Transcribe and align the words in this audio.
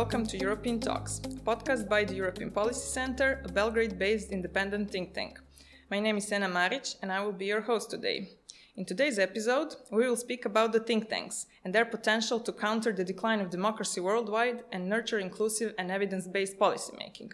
Welcome 0.00 0.26
to 0.26 0.36
European 0.36 0.78
Talks, 0.78 1.20
a 1.24 1.28
podcast 1.40 1.88
by 1.88 2.04
the 2.04 2.14
European 2.14 2.50
Policy 2.50 2.86
Center, 2.86 3.40
a 3.46 3.48
Belgrade 3.48 3.98
based 3.98 4.30
independent 4.30 4.90
think 4.90 5.14
tank. 5.14 5.40
My 5.90 6.00
name 6.00 6.18
is 6.18 6.28
Sena 6.28 6.50
Maric, 6.50 6.96
and 7.00 7.10
I 7.10 7.24
will 7.24 7.32
be 7.32 7.46
your 7.46 7.62
host 7.62 7.88
today. 7.92 8.28
In 8.76 8.84
today's 8.84 9.18
episode, 9.18 9.74
we 9.90 10.06
will 10.06 10.16
speak 10.16 10.44
about 10.44 10.74
the 10.74 10.80
think 10.80 11.08
tanks 11.08 11.46
and 11.64 11.74
their 11.74 11.86
potential 11.86 12.38
to 12.40 12.52
counter 12.52 12.92
the 12.92 13.04
decline 13.04 13.40
of 13.40 13.48
democracy 13.48 14.02
worldwide 14.02 14.64
and 14.70 14.86
nurture 14.86 15.18
inclusive 15.18 15.72
and 15.78 15.90
evidence 15.90 16.28
based 16.28 16.58
policymaking. 16.58 17.32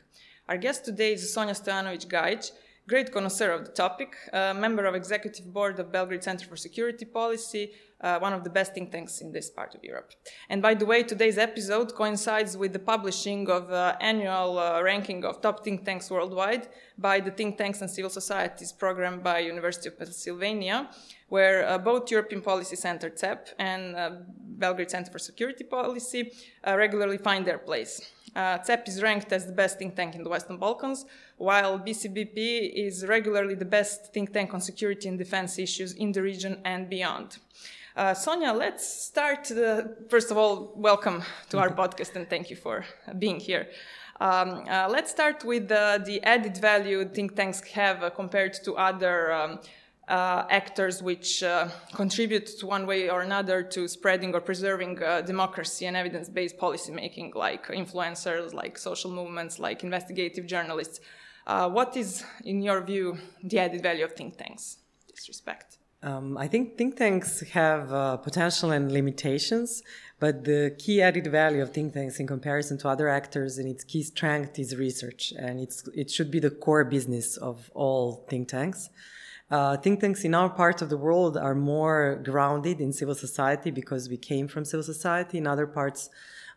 Our 0.49 0.57
guest 0.57 0.85
today 0.85 1.15
is 1.15 1.35
Sonja 1.37 1.61
Stojanovic 1.61 2.07
Gajic, 2.07 2.53
great 2.87 3.11
connoisseur 3.13 3.51
of 3.51 3.65
the 3.65 3.73
topic, 3.73 4.15
member 4.33 4.85
of 4.85 4.95
executive 4.95 5.53
board 5.53 5.81
of 5.81 5.91
Belgrade 5.91 6.23
Center 6.23 6.47
for 6.47 6.57
Security 6.57 7.07
Policy, 7.07 7.73
uh, 8.03 8.19
one 8.19 8.33
of 8.33 8.45
the 8.45 8.51
best 8.51 8.75
think 8.75 8.91
tanks 8.91 9.21
in 9.21 9.33
this 9.33 9.51
part 9.51 9.75
of 9.75 9.83
Europe. 9.85 10.13
And 10.49 10.61
by 10.61 10.75
the 10.75 10.87
way, 10.87 11.03
today's 11.03 11.39
episode 11.39 11.95
coincides 11.95 12.57
with 12.57 12.73
the 12.73 12.79
publishing 12.79 13.49
of 13.49 13.71
uh, 13.71 13.97
annual 14.01 14.59
uh, 14.59 14.83
ranking 14.83 15.25
of 15.25 15.41
top 15.41 15.65
think 15.65 15.85
tanks 15.85 16.11
worldwide 16.11 16.69
by 16.99 17.21
the 17.21 17.31
Think 17.31 17.59
Tanks 17.59 17.81
and 17.81 17.91
Civil 17.91 18.11
Societies 18.11 18.73
program 18.73 19.21
by 19.21 19.39
University 19.41 19.89
of 19.89 19.99
Pennsylvania, 19.99 20.91
where 21.29 21.67
uh, 21.67 21.79
both 21.79 22.11
European 22.11 22.43
Policy 22.43 22.77
Center 22.77 23.11
CEP 23.15 23.49
and 23.59 23.97
uh, 23.97 24.11
Belgrade 24.63 24.91
Center 24.91 25.11
for 25.11 25.19
Security 25.19 25.65
Policy 25.65 26.33
uh, 26.67 26.77
regularly 26.77 27.19
find 27.19 27.47
their 27.47 27.59
place. 27.59 28.13
Uh, 28.35 28.63
CEP 28.63 28.89
is 28.89 29.03
ranked 29.03 29.31
as 29.33 29.47
the 29.47 29.53
best 29.53 29.79
think 29.79 29.95
tank 29.95 30.15
in 30.15 30.23
the 30.23 30.31
Western 30.31 30.57
Balkans, 30.57 31.05
while 31.37 31.79
BCBP 31.79 32.73
is 32.75 33.05
regularly 33.07 33.55
the 33.55 33.65
best 33.65 34.13
think 34.15 34.33
tank 34.33 34.55
on 34.55 34.61
security 34.61 35.09
and 35.09 35.19
defense 35.19 35.59
issues 35.59 35.93
in 35.95 36.13
the 36.13 36.23
region 36.23 36.59
and 36.65 36.89
beyond. 36.89 37.39
Uh, 37.95 38.15
Sonja, 38.15 38.57
let's 38.57 38.87
start. 38.87 39.51
Uh, 39.51 39.83
first 40.09 40.31
of 40.31 40.39
all, 40.39 40.73
welcome 40.77 41.23
to 41.51 41.59
our 41.59 41.71
podcast 41.81 42.17
and 42.17 42.29
thank 42.29 42.49
you 42.49 42.57
for 42.57 42.85
being 43.19 43.39
here. 43.39 43.69
Um, 44.21 44.65
uh, 44.71 44.89
let's 44.89 45.11
start 45.11 45.45
with 45.45 45.69
the 45.69 46.21
added 46.23 46.57
value 46.57 47.05
think 47.05 47.35
tanks 47.35 47.61
have 47.73 48.03
uh, 48.03 48.11
compared 48.11 48.55
to 48.65 48.75
other 48.77 49.33
um, 49.33 49.59
uh, 50.09 50.45
actors 50.49 51.03
which 51.03 51.43
uh, 51.43 51.69
contribute 51.93 52.47
to 52.47 52.67
one 52.67 52.87
way 52.87 53.11
or 53.11 53.23
another 53.23 53.63
to 53.63 53.89
spreading 53.89 54.35
or 54.35 54.41
preserving 54.41 54.95
democracy 55.27 55.87
and 55.87 55.97
evidence-based 55.97 56.57
policymaking, 56.57 57.35
like 57.35 57.67
influencers, 57.67 58.55
like 58.55 58.79
social 58.79 59.11
movements, 59.11 59.59
like 59.59 59.83
investigative 59.83 60.47
journalists. 60.47 61.01
what 61.47 61.97
is, 61.97 62.25
in 62.45 62.63
your 62.63 62.81
view, 62.81 63.19
the 63.43 63.59
added 63.59 63.83
value 63.83 64.05
of 64.05 64.13
think 64.13 64.39
tanks 64.39 64.79
in 65.09 65.15
this 65.15 65.29
respect? 65.29 65.79
Um, 66.05 66.37
I 66.37 66.49
think 66.49 66.77
think 66.77 66.97
tanks 66.97 67.41
have 67.51 67.93
uh, 67.93 68.17
potential 68.17 68.73
and 68.73 68.91
limitations, 68.91 69.85
but 70.19 70.43
the 70.45 70.75
key 70.77 71.01
added 71.01 71.29
value 71.31 71.63
of 71.63 71.73
think 71.73 71.95
tanks 71.95 72.19
in 72.19 72.27
comparison 72.27 72.77
to 72.79 72.89
other 72.89 73.09
actors 73.09 73.57
and 73.59 73.69
its 73.69 73.85
key 73.85 74.03
strength 74.03 74.59
is 74.59 74.75
research, 74.77 75.33
and 75.39 75.61
it's 75.61 75.87
it 75.95 76.11
should 76.11 76.31
be 76.33 76.41
the 76.41 76.51
core 76.51 76.85
business 76.85 77.37
of 77.37 77.71
all 77.73 78.27
think 78.29 78.49
tanks. 78.49 78.91
Uh, 79.49 79.77
think 79.77 80.01
tanks 80.01 80.25
in 80.25 80.35
our 80.35 80.51
part 80.51 80.83
of 80.83 80.89
the 80.89 80.97
world 80.97 81.37
are 81.37 81.55
more 81.55 82.21
grounded 82.25 82.81
in 82.81 82.93
civil 82.93 83.15
society 83.15 83.71
because 83.71 84.09
we 84.09 84.17
came 84.17 84.49
from 84.49 84.65
civil 84.65 84.83
society. 84.83 85.39
In 85.39 85.47
other 85.47 85.69
parts 85.69 86.11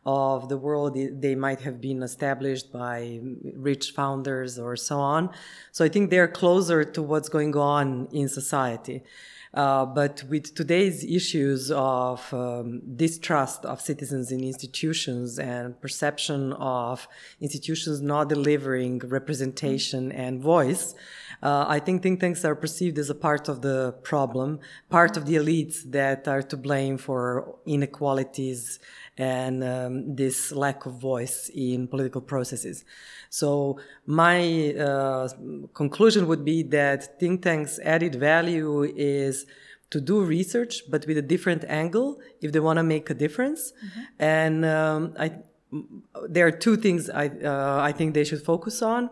of 0.06 0.50
the 0.50 0.58
world, 0.58 0.98
they 1.22 1.36
might 1.36 1.62
have 1.62 1.82
been 1.82 2.02
established 2.02 2.72
by 2.72 3.20
rich 3.56 3.92
founders 3.92 4.58
or 4.58 4.76
so 4.76 4.98
on. 4.98 5.30
So 5.72 5.84
I 5.84 5.90
think 5.90 6.10
they're 6.10 6.28
closer 6.28 6.84
to 6.84 7.02
what's 7.04 7.30
going 7.30 7.56
on 7.56 8.08
in 8.12 8.28
society. 8.30 9.04
Uh, 9.56 9.86
but 9.86 10.22
with 10.30 10.54
today's 10.54 11.06
issues 11.06 11.72
of 11.72 12.34
um, 12.34 12.82
distrust 12.98 13.64
of 13.64 13.80
citizens 13.80 14.30
in 14.30 14.44
institutions 14.44 15.40
and 15.40 15.80
perception 15.80 16.52
of 16.54 17.08
institutions 17.40 18.02
not 18.02 18.28
delivering 18.28 19.00
representation 19.00 20.12
and 20.12 20.42
voice, 20.42 20.94
uh, 21.42 21.66
I 21.70 21.80
think 21.80 22.04
think 22.04 22.20
tanks 22.20 22.44
are 22.44 22.56
perceived 22.56 22.98
as 22.98 23.10
a 23.10 23.16
part 23.16 23.48
of 23.48 23.62
the 23.62 23.94
problem, 24.04 24.60
part 24.90 25.16
of 25.16 25.26
the 25.26 25.36
elites 25.36 25.84
that 25.92 26.28
are 26.28 26.44
to 26.44 26.58
blame 26.58 26.98
for 26.98 27.56
inequalities 27.66 28.80
and 29.18 29.64
um, 29.64 30.16
this 30.16 30.52
lack 30.52 30.86
of 30.86 30.94
voice 30.94 31.50
in 31.54 31.88
political 31.88 32.22
processes. 32.22 32.84
So 33.30 33.80
my 34.06 34.74
uh, 34.74 35.30
conclusion 35.74 36.28
would 36.28 36.44
be 36.44 36.64
that 36.64 37.20
think 37.20 37.44
tanks' 37.44 37.80
added 37.84 38.16
value 38.16 38.84
is 38.96 39.46
to 39.92 40.02
do 40.02 40.24
research, 40.24 40.84
but 40.90 41.06
with 41.08 41.18
a 41.18 41.22
different 41.22 41.64
angle 41.66 42.20
if 42.42 42.52
they 42.52 42.60
want 42.60 42.78
to 42.78 42.84
make 42.84 43.10
a 43.10 43.14
difference. 43.14 43.72
Mm-hmm. 43.72 44.02
And 44.20 44.66
um, 44.66 45.14
I, 45.18 45.32
there 46.28 46.48
are 46.48 46.52
two 46.52 46.76
things 46.78 47.10
I, 47.10 47.28
uh, 47.28 47.80
I 47.82 47.92
think 47.92 48.14
they 48.14 48.24
should 48.24 48.44
focus 48.44 48.82
on. 48.82 49.10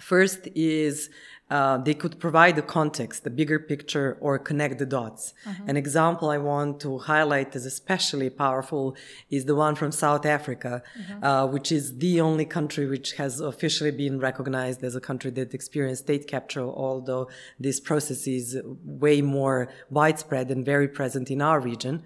First 0.00 0.48
is 0.54 1.10
uh, 1.50 1.78
they 1.78 1.94
could 1.94 2.20
provide 2.20 2.56
the 2.56 2.62
context, 2.62 3.24
the 3.24 3.30
bigger 3.30 3.58
picture, 3.58 4.18
or 4.20 4.38
connect 4.38 4.78
the 4.78 4.86
dots. 4.86 5.32
Mm-hmm. 5.46 5.70
An 5.70 5.76
example 5.76 6.28
I 6.30 6.38
want 6.38 6.80
to 6.80 6.98
highlight 6.98 7.56
as 7.56 7.64
especially 7.64 8.28
powerful 8.28 8.96
is 9.30 9.46
the 9.46 9.54
one 9.54 9.74
from 9.74 9.90
South 9.90 10.26
Africa, 10.26 10.82
mm-hmm. 10.98 11.24
uh, 11.24 11.46
which 11.46 11.72
is 11.72 11.98
the 11.98 12.20
only 12.20 12.44
country 12.44 12.86
which 12.86 13.12
has 13.12 13.40
officially 13.40 13.90
been 13.90 14.18
recognized 14.18 14.84
as 14.84 14.94
a 14.94 15.00
country 15.00 15.30
that 15.32 15.54
experienced 15.54 16.02
state 16.04 16.26
capture, 16.26 16.62
although 16.62 17.28
this 17.58 17.80
process 17.80 18.26
is 18.26 18.60
way 18.84 19.22
more 19.22 19.68
widespread 19.90 20.50
and 20.50 20.64
very 20.64 20.88
present 20.88 21.30
in 21.30 21.40
our 21.40 21.60
region. 21.60 22.02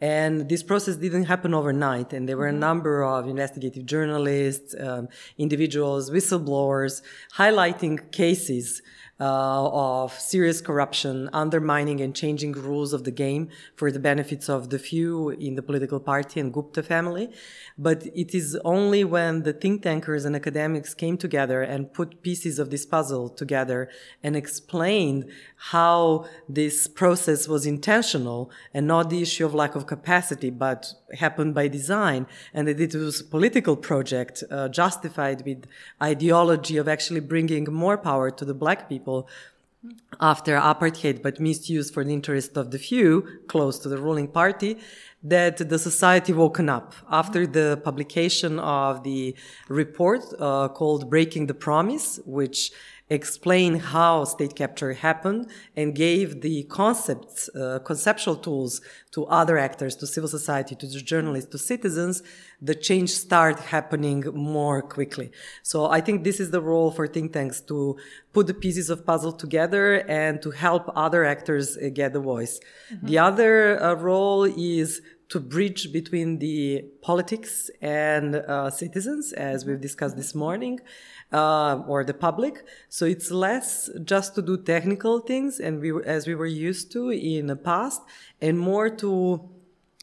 And 0.00 0.48
this 0.48 0.62
process 0.62 0.96
didn't 0.96 1.24
happen 1.24 1.54
overnight. 1.54 2.12
And 2.12 2.28
there 2.28 2.36
were 2.36 2.48
a 2.48 2.50
mm-hmm. 2.50 2.60
number 2.60 3.02
of 3.02 3.28
investigative 3.28 3.86
journalists, 3.86 4.74
um, 4.78 5.08
individuals, 5.38 6.10
whistleblowers 6.10 7.02
highlighting 7.36 8.12
cases 8.12 8.82
uh, 9.18 10.02
of 10.02 10.12
serious 10.12 10.60
corruption, 10.60 11.30
undermining 11.32 12.00
and 12.00 12.14
changing 12.14 12.52
rules 12.52 12.92
of 12.92 13.04
the 13.04 13.10
game 13.10 13.48
for 13.74 13.90
the 13.90 13.98
benefits 13.98 14.48
of 14.48 14.68
the 14.68 14.78
few 14.78 15.30
in 15.30 15.54
the 15.54 15.62
political 15.62 15.98
party 15.98 16.38
and 16.38 16.52
Gupta 16.52 16.82
family. 16.82 17.30
But 17.78 18.06
it 18.14 18.34
is 18.34 18.58
only 18.64 19.04
when 19.04 19.44
the 19.44 19.54
think 19.54 19.82
tankers 19.82 20.24
and 20.26 20.36
academics 20.36 20.92
came 20.92 21.16
together 21.16 21.62
and 21.62 21.92
put 21.92 22.22
pieces 22.22 22.58
of 22.58 22.70
this 22.70 22.84
puzzle 22.84 23.30
together 23.30 23.88
and 24.22 24.36
explained 24.36 25.30
how 25.70 26.26
this 26.48 26.86
process 26.86 27.48
was 27.48 27.64
intentional 27.64 28.50
and 28.74 28.86
not 28.86 29.08
the 29.08 29.22
issue 29.22 29.46
of 29.46 29.54
lack 29.54 29.74
of 29.74 29.86
capacity, 29.86 30.50
but 30.50 30.92
happened 31.14 31.54
by 31.54 31.68
design, 31.68 32.26
and 32.52 32.68
that 32.68 32.80
it 32.80 32.94
was 32.94 33.20
a 33.20 33.24
political 33.24 33.76
project 33.76 34.44
uh, 34.50 34.68
justified 34.68 35.42
with 35.46 35.64
ideology 36.02 36.76
of 36.76 36.86
actually 36.86 37.20
bringing 37.20 37.64
more 37.72 37.96
power 37.96 38.30
to 38.30 38.44
the 38.44 38.54
black 38.54 38.88
people 38.88 39.05
after 40.20 40.56
apartheid, 40.56 41.22
but 41.22 41.40
misused 41.40 41.92
for 41.94 42.04
the 42.04 42.12
interest 42.12 42.56
of 42.56 42.70
the 42.70 42.78
few 42.78 43.10
close 43.46 43.78
to 43.78 43.88
the 43.88 43.98
ruling 43.98 44.28
party, 44.28 44.78
that 45.22 45.56
the 45.56 45.78
society 45.78 46.32
woken 46.32 46.68
up 46.68 46.94
after 47.10 47.46
the 47.46 47.80
publication 47.84 48.58
of 48.58 49.02
the 49.02 49.34
report 49.68 50.22
uh, 50.38 50.68
called 50.68 51.10
Breaking 51.10 51.46
the 51.46 51.54
Promise, 51.54 52.20
which 52.24 52.72
explain 53.08 53.78
how 53.78 54.24
state 54.24 54.56
capture 54.56 54.92
happened 54.92 55.48
and 55.76 55.94
gave 55.94 56.40
the 56.40 56.64
concepts, 56.64 57.48
uh, 57.54 57.78
conceptual 57.84 58.34
tools 58.34 58.80
to 59.12 59.24
other 59.26 59.58
actors, 59.58 59.94
to 59.96 60.06
civil 60.06 60.28
society, 60.28 60.74
to 60.74 60.88
journalists, 60.88 61.50
to 61.50 61.58
citizens, 61.58 62.22
the 62.60 62.74
change 62.74 63.10
start 63.10 63.60
happening 63.60 64.24
more 64.34 64.82
quickly. 64.82 65.30
So 65.62 65.86
I 65.86 66.00
think 66.00 66.24
this 66.24 66.40
is 66.40 66.50
the 66.50 66.60
role 66.60 66.90
for 66.90 67.06
think 67.06 67.30
tanks 67.30 67.60
to 67.62 67.96
put 68.32 68.48
the 68.48 68.54
pieces 68.54 68.90
of 68.90 69.06
puzzle 69.06 69.32
together 69.32 70.04
and 70.08 70.42
to 70.42 70.50
help 70.50 70.90
other 70.96 71.24
actors 71.24 71.76
uh, 71.76 71.90
get 71.92 72.12
the 72.12 72.20
voice. 72.20 72.58
Mm-hmm. 72.92 73.06
The 73.06 73.18
other 73.18 73.82
uh, 73.82 73.94
role 73.94 74.44
is 74.44 75.00
to 75.28 75.40
bridge 75.40 75.92
between 75.92 76.38
the 76.38 76.84
politics 77.02 77.70
and 77.80 78.36
uh, 78.36 78.70
citizens, 78.70 79.32
as 79.32 79.64
we've 79.64 79.80
discussed 79.80 80.16
this 80.16 80.34
morning 80.34 80.80
uh, 81.32 81.82
or 81.88 82.04
the 82.04 82.14
public. 82.14 82.64
So 82.88 83.06
it's 83.06 83.30
less 83.30 83.90
just 84.04 84.34
to 84.36 84.42
do 84.42 84.56
technical 84.56 85.18
things, 85.20 85.58
and 85.58 85.80
we 85.80 85.92
as 86.04 86.26
we 86.26 86.34
were 86.34 86.46
used 86.46 86.92
to 86.92 87.10
in 87.10 87.46
the 87.46 87.56
past, 87.56 88.02
and 88.40 88.58
more 88.58 88.88
to 88.88 89.50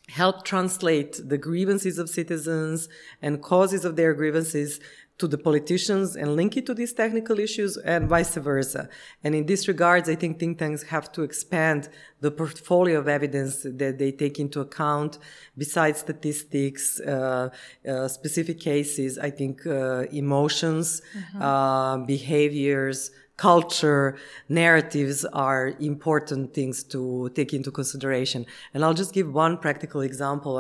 help 0.10 0.44
translate 0.44 1.20
the 1.30 1.38
grievances 1.38 1.98
of 1.98 2.10
citizens 2.10 2.90
and 3.22 3.42
causes 3.42 3.86
of 3.86 3.96
their 3.96 4.14
grievances 4.14 4.80
to 5.20 5.28
the 5.28 5.38
politicians 5.38 6.16
and 6.16 6.36
link 6.36 6.58
it 6.58 6.66
to 6.66 6.74
these 6.74 6.92
technical 6.92 7.40
issues 7.40 7.78
and 7.78 8.10
vice 8.10 8.36
versa. 8.36 8.90
And 9.24 9.36
in 9.36 9.46
this 9.46 9.68
regards, 9.68 10.10
I 10.10 10.16
think 10.16 10.40
think 10.40 10.58
tanks 10.58 10.84
have 10.84 11.12
to 11.12 11.22
expand 11.22 11.90
the 12.20 12.32
portfolio 12.32 13.00
of 13.00 13.08
evidence 13.08 13.64
that 13.64 14.00
they 14.00 14.12
take 14.12 14.40
into 14.40 14.60
account 14.62 15.20
besides 15.58 16.00
statistics, 16.00 17.00
uh, 17.00 17.50
uh, 17.88 18.08
specific 18.08 18.60
cases, 18.60 19.20
I 19.20 19.30
think 19.30 19.66
uh, 19.68 20.06
emotions, 20.12 21.02
mm-hmm. 21.16 22.06
behaviors, 22.06 23.12
culture, 23.38 24.16
narratives 24.50 25.26
are 25.26 25.74
important 25.80 26.54
things 26.54 26.84
to 26.84 27.30
take 27.36 27.54
into 27.54 27.72
consideration. 27.72 28.46
And 28.74 28.84
I'll 28.84 28.94
just 28.94 29.14
give 29.14 29.32
one 29.34 29.58
practical 29.58 30.02
example. 30.02 30.60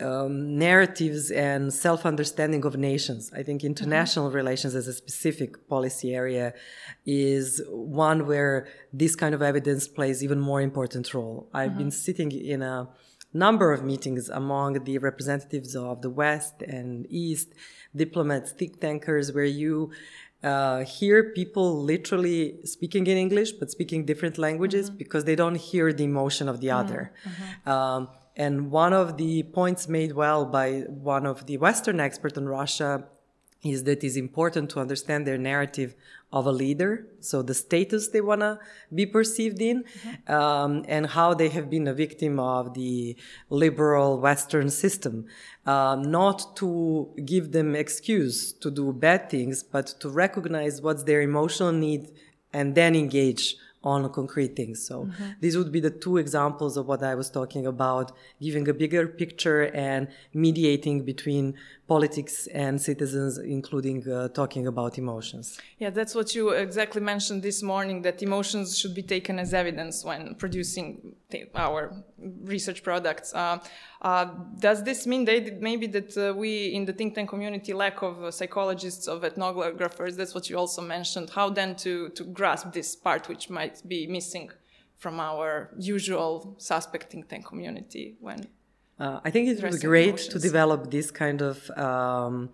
Um, 0.00 0.58
narratives 0.58 1.30
and 1.30 1.72
self-understanding 1.72 2.64
of 2.64 2.76
nations. 2.76 3.30
I 3.32 3.42
think 3.44 3.62
international 3.62 4.26
Mm-hmm. 4.26 4.36
relations 4.42 4.74
as 4.74 4.86
a 4.88 4.92
specific 4.92 5.68
policy 5.68 6.12
area 6.14 6.52
is 7.06 7.62
one 7.70 8.26
where 8.26 8.66
this 8.92 9.14
kind 9.14 9.34
of 9.36 9.42
evidence 9.42 9.86
plays 9.86 10.22
even 10.26 10.40
more 10.40 10.60
important 10.60 11.14
role. 11.14 11.48
I've 11.52 11.70
Mm-hmm. 11.70 11.78
been 11.78 11.90
sitting 11.92 12.30
in 12.32 12.60
a 12.62 12.88
number 13.32 13.68
of 13.72 13.80
meetings 13.84 14.28
among 14.28 14.70
the 14.88 14.96
representatives 14.98 15.76
of 15.76 16.02
the 16.02 16.10
West 16.10 16.56
and 16.62 17.06
East, 17.08 17.48
diplomats, 17.94 18.50
think 18.58 18.80
tankers, 18.80 19.32
where 19.32 19.44
you 19.62 19.92
uh, 20.42 20.80
hear 20.98 21.16
people 21.40 21.66
literally 21.92 22.40
speaking 22.64 23.06
in 23.06 23.16
English 23.16 23.50
but 23.60 23.70
speaking 23.70 24.04
different 24.04 24.36
languages 24.38 24.90
because 24.90 25.22
they 25.24 25.36
don't 25.42 25.58
hear 25.70 25.86
the 25.92 26.04
emotion 26.04 26.48
of 26.48 26.56
the 26.60 26.70
other. 26.80 27.12
Um, 27.64 28.08
and 28.36 28.70
one 28.70 28.92
of 28.92 29.16
the 29.16 29.42
points 29.44 29.88
made 29.88 30.12
well 30.12 30.44
by 30.44 30.80
one 30.88 31.26
of 31.26 31.46
the 31.46 31.56
Western 31.56 32.00
experts 32.00 32.36
on 32.36 32.46
Russia 32.46 33.04
is 33.64 33.84
that 33.84 34.04
it's 34.04 34.16
important 34.16 34.70
to 34.70 34.80
understand 34.80 35.26
their 35.26 35.38
narrative 35.38 35.94
of 36.32 36.46
a 36.46 36.52
leader, 36.52 37.06
so 37.20 37.42
the 37.42 37.54
status 37.54 38.08
they 38.08 38.20
want 38.20 38.40
to 38.40 38.58
be 38.92 39.06
perceived 39.06 39.62
in, 39.62 39.84
um, 40.26 40.84
and 40.88 41.06
how 41.06 41.32
they 41.32 41.48
have 41.48 41.70
been 41.70 41.86
a 41.86 41.94
victim 41.94 42.38
of 42.38 42.74
the 42.74 43.16
liberal 43.48 44.20
Western 44.20 44.68
system. 44.68 45.26
Uh, 45.64 45.96
not 45.96 46.56
to 46.56 47.08
give 47.24 47.52
them 47.52 47.74
excuse 47.74 48.52
to 48.52 48.70
do 48.70 48.92
bad 48.92 49.30
things, 49.30 49.62
but 49.62 49.86
to 50.00 50.08
recognize 50.10 50.82
what's 50.82 51.04
their 51.04 51.22
emotional 51.22 51.72
need 51.72 52.10
and 52.52 52.74
then 52.74 52.94
engage 52.94 53.56
on 53.84 54.10
concrete 54.10 54.56
things. 54.56 54.84
So 54.84 55.04
mm-hmm. 55.04 55.24
these 55.40 55.56
would 55.56 55.70
be 55.70 55.80
the 55.80 55.90
two 55.90 56.16
examples 56.16 56.76
of 56.76 56.86
what 56.86 57.02
I 57.02 57.14
was 57.14 57.30
talking 57.30 57.66
about, 57.66 58.12
giving 58.40 58.66
a 58.68 58.74
bigger 58.74 59.06
picture 59.06 59.70
and 59.74 60.08
mediating 60.32 61.04
between 61.04 61.54
politics 61.86 62.46
and 62.46 62.80
citizens, 62.80 63.36
including 63.38 64.08
uh, 64.08 64.28
talking 64.28 64.66
about 64.66 64.96
emotions. 64.96 65.58
Yeah, 65.78 65.90
that's 65.90 66.14
what 66.14 66.34
you 66.34 66.50
exactly 66.50 67.02
mentioned 67.02 67.42
this 67.42 67.62
morning 67.62 68.00
that 68.02 68.22
emotions 68.22 68.78
should 68.78 68.94
be 68.94 69.02
taken 69.02 69.38
as 69.38 69.52
evidence 69.52 70.02
when 70.02 70.34
producing 70.36 71.14
our 71.54 71.92
research 72.42 72.82
products. 72.82 73.34
Uh, 73.34 73.58
uh, 74.00 74.26
does 74.58 74.82
this 74.82 75.06
mean 75.06 75.26
that 75.26 75.60
maybe 75.60 75.86
that 75.86 76.16
uh, 76.16 76.32
we 76.34 76.68
in 76.68 76.86
the 76.86 76.92
think 76.92 77.14
tank 77.14 77.28
community 77.28 77.74
lack 77.74 78.02
of 78.02 78.22
uh, 78.22 78.30
psychologists, 78.30 79.06
of 79.06 79.22
ethnographers? 79.22 80.16
That's 80.16 80.34
what 80.34 80.48
you 80.48 80.56
also 80.56 80.80
mentioned. 80.80 81.30
How 81.30 81.50
then 81.50 81.76
to, 81.76 82.08
to 82.10 82.24
grasp 82.24 82.72
this 82.72 82.96
part 82.96 83.28
which 83.28 83.50
might 83.50 83.86
be 83.86 84.06
missing 84.06 84.50
from 84.96 85.20
our 85.20 85.70
usual 85.78 86.54
suspect 86.56 87.12
think 87.12 87.28
tank 87.28 87.44
community 87.44 88.16
when 88.20 88.46
Uh, 88.98 89.20
I 89.24 89.30
think 89.30 89.48
it 89.48 89.60
be 89.60 89.78
great 89.78 90.08
emotions. 90.08 90.32
to 90.34 90.38
develop 90.38 90.90
this 90.90 91.10
kind 91.10 91.42
of 91.42 91.68
um, 91.76 92.50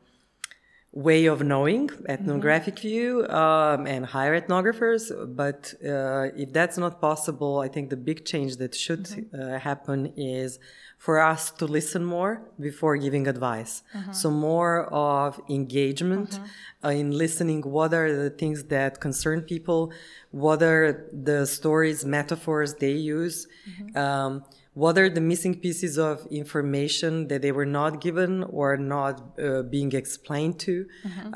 way 0.93 1.27
of 1.27 1.43
knowing, 1.43 1.91
ethnographic 2.09 2.79
view, 2.81 3.27
um, 3.29 3.87
and 3.87 4.07
hire 4.07 4.41
ethnographers. 4.41 5.13
But 5.37 5.75
uh, 5.85 6.29
if 6.37 6.53
that's 6.53 6.79
not 6.79 7.01
possible, 7.01 7.61
I 7.61 7.69
think 7.69 7.91
the 7.91 7.97
big 7.97 8.25
change 8.25 8.57
that 8.57 8.75
should 8.75 9.07
uh, 9.33 9.59
happen 9.59 10.13
is 10.17 10.59
for 10.99 11.19
us 11.21 11.51
to 11.53 11.67
listen 11.67 12.05
more 12.05 12.43
before 12.59 12.97
giving 12.97 13.27
advice. 13.29 13.83
So 14.13 14.31
more 14.31 14.85
of 14.93 15.41
engagement 15.49 16.41
uh, 16.85 16.89
in 16.89 17.11
listening. 17.13 17.63
What 17.63 17.95
are 17.95 18.11
the 18.25 18.31
things 18.31 18.65
that 18.65 19.01
concern 19.01 19.43
people? 19.43 19.93
What 20.31 20.63
are 20.63 21.07
the 21.13 21.47
stories, 21.47 22.05
metaphors 22.05 22.75
they 22.75 22.93
use? 22.93 23.47
Um, 23.95 24.45
what 24.81 24.97
are 25.03 25.11
the 25.19 25.25
missing 25.33 25.55
pieces 25.65 25.95
of 25.99 26.27
information 26.43 27.13
that 27.29 27.41
they 27.45 27.53
were 27.59 27.71
not 27.81 27.93
given 28.07 28.33
or 28.61 28.69
not 28.97 29.15
uh, 29.39 29.63
being 29.75 29.93
explained 30.03 30.57
to? 30.67 30.75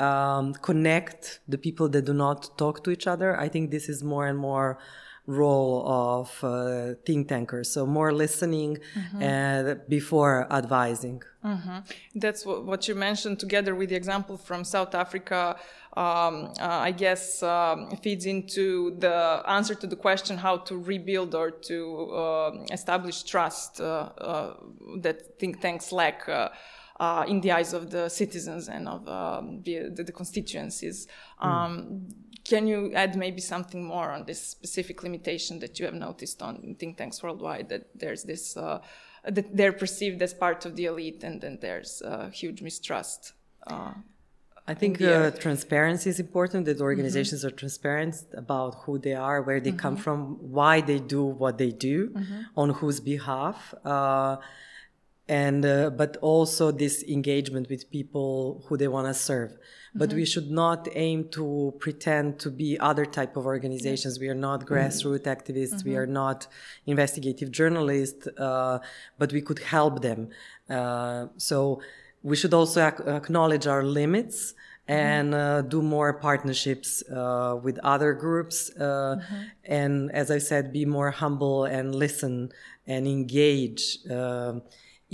Um, 0.08 0.46
connect 0.70 1.40
the 1.52 1.58
people 1.66 1.86
that 1.94 2.04
do 2.10 2.14
not 2.14 2.56
talk 2.62 2.76
to 2.84 2.90
each 2.90 3.06
other. 3.06 3.28
I 3.44 3.48
think 3.52 3.64
this 3.70 3.86
is 3.94 3.98
more 4.02 4.26
and 4.30 4.38
more 4.38 4.68
role 5.26 5.86
of 5.86 6.44
uh, 6.44 6.94
think 7.06 7.28
tankers 7.28 7.70
so 7.70 7.86
more 7.86 8.12
listening 8.12 8.78
uh, 9.22 9.74
before 9.88 10.46
advising 10.52 11.22
That's 12.14 12.46
what, 12.46 12.64
what 12.64 12.88
you 12.88 12.94
mentioned 12.94 13.38
together 13.38 13.74
with 13.74 13.90
the 13.90 13.96
example 13.96 14.38
from 14.38 14.64
South 14.64 14.94
Africa. 14.94 15.56
Um, 15.94 16.52
uh, 16.58 16.88
I 16.88 16.90
guess 16.90 17.42
um, 17.42 17.90
feeds 18.02 18.24
into 18.26 18.96
the 18.98 19.42
answer 19.46 19.74
to 19.74 19.86
the 19.86 19.94
question 19.94 20.38
how 20.38 20.56
to 20.58 20.76
rebuild 20.78 21.34
or 21.34 21.50
to 21.50 22.10
uh, 22.10 22.50
establish 22.72 23.22
trust 23.22 23.80
uh, 23.80 24.10
uh, 24.18 24.54
that 25.02 25.38
think 25.38 25.60
tanks 25.60 25.92
lack 25.92 26.28
uh, 26.28 26.48
uh, 26.98 27.24
in 27.28 27.40
the 27.40 27.52
eyes 27.52 27.72
of 27.74 27.90
the 27.90 28.08
citizens 28.08 28.68
and 28.68 28.88
of 28.88 29.06
um, 29.06 29.60
the, 29.62 29.90
the, 29.94 30.04
the 30.04 30.12
constituencies. 30.12 31.06
Um, 31.40 32.08
Can 32.44 32.66
you 32.66 32.92
add 32.94 33.16
maybe 33.16 33.40
something 33.40 33.82
more 33.82 34.10
on 34.10 34.24
this 34.26 34.40
specific 34.40 35.02
limitation 35.02 35.60
that 35.60 35.78
you 35.78 35.86
have 35.86 35.94
noticed 35.94 36.42
on 36.42 36.76
think 36.78 36.98
tanks 36.98 37.22
worldwide? 37.22 37.68
That 37.70 37.86
there's 37.94 38.24
this 38.24 38.56
uh, 38.56 38.80
that 39.24 39.56
they're 39.56 39.72
perceived 39.72 40.20
as 40.20 40.34
part 40.34 40.66
of 40.66 40.76
the 40.76 40.84
elite, 40.84 41.24
and 41.24 41.40
then 41.40 41.58
there's 41.60 42.02
uh, 42.02 42.28
huge 42.28 42.60
mistrust. 42.60 43.32
Uh, 43.66 43.94
I 44.66 44.74
think 44.74 44.98
the 44.98 45.26
uh, 45.26 45.30
transparency 45.30 46.10
is 46.10 46.20
important. 46.20 46.66
That 46.66 46.80
organizations 46.80 47.44
are 47.44 47.50
transparent 47.50 48.16
about 48.34 48.74
who 48.84 48.98
they 48.98 49.14
are, 49.14 49.42
where 49.42 49.60
they 49.60 49.72
come 49.72 49.96
from, 49.96 50.36
why 50.40 50.80
they 50.80 50.98
do 50.98 51.22
what 51.24 51.58
they 51.58 51.70
do, 51.70 52.14
on 52.56 52.70
whose 52.70 53.00
behalf, 53.00 53.74
uh, 53.84 54.36
and 55.28 55.64
uh, 55.64 55.90
but 55.90 56.16
also 56.20 56.70
this 56.70 57.02
engagement 57.04 57.68
with 57.70 57.90
people 57.90 58.62
who 58.66 58.76
they 58.76 58.88
want 58.88 59.06
to 59.08 59.14
serve. 59.14 59.56
But 59.96 60.12
we 60.12 60.24
should 60.26 60.50
not 60.50 60.88
aim 60.94 61.28
to 61.30 61.72
pretend 61.78 62.40
to 62.40 62.50
be 62.50 62.76
other 62.80 63.06
type 63.06 63.36
of 63.36 63.46
organizations. 63.46 64.18
We 64.18 64.28
are 64.28 64.34
not 64.34 64.66
grassroots 64.66 65.22
activists. 65.36 65.84
We 65.84 65.94
are 65.96 66.06
not 66.06 66.48
investigative 66.86 67.50
journalists, 67.52 68.26
uh, 68.26 68.80
but 69.18 69.32
we 69.32 69.40
could 69.40 69.60
help 69.60 70.02
them. 70.02 70.30
Uh, 70.68 71.26
so 71.36 71.80
we 72.22 72.34
should 72.36 72.52
also 72.54 72.80
ac- 72.88 73.04
acknowledge 73.06 73.66
our 73.68 73.84
limits 73.84 74.54
and 74.88 75.32
uh, 75.34 75.62
do 75.62 75.80
more 75.80 76.12
partnerships 76.12 77.02
uh, 77.08 77.56
with 77.62 77.78
other 77.94 78.12
groups. 78.14 78.70
Uh, 78.76 79.16
And 79.64 80.10
as 80.12 80.30
I 80.30 80.38
said, 80.38 80.72
be 80.72 80.84
more 80.84 81.10
humble 81.12 81.64
and 81.76 81.94
listen 81.94 82.50
and 82.86 83.06
engage 83.06 83.82
um 84.10 84.62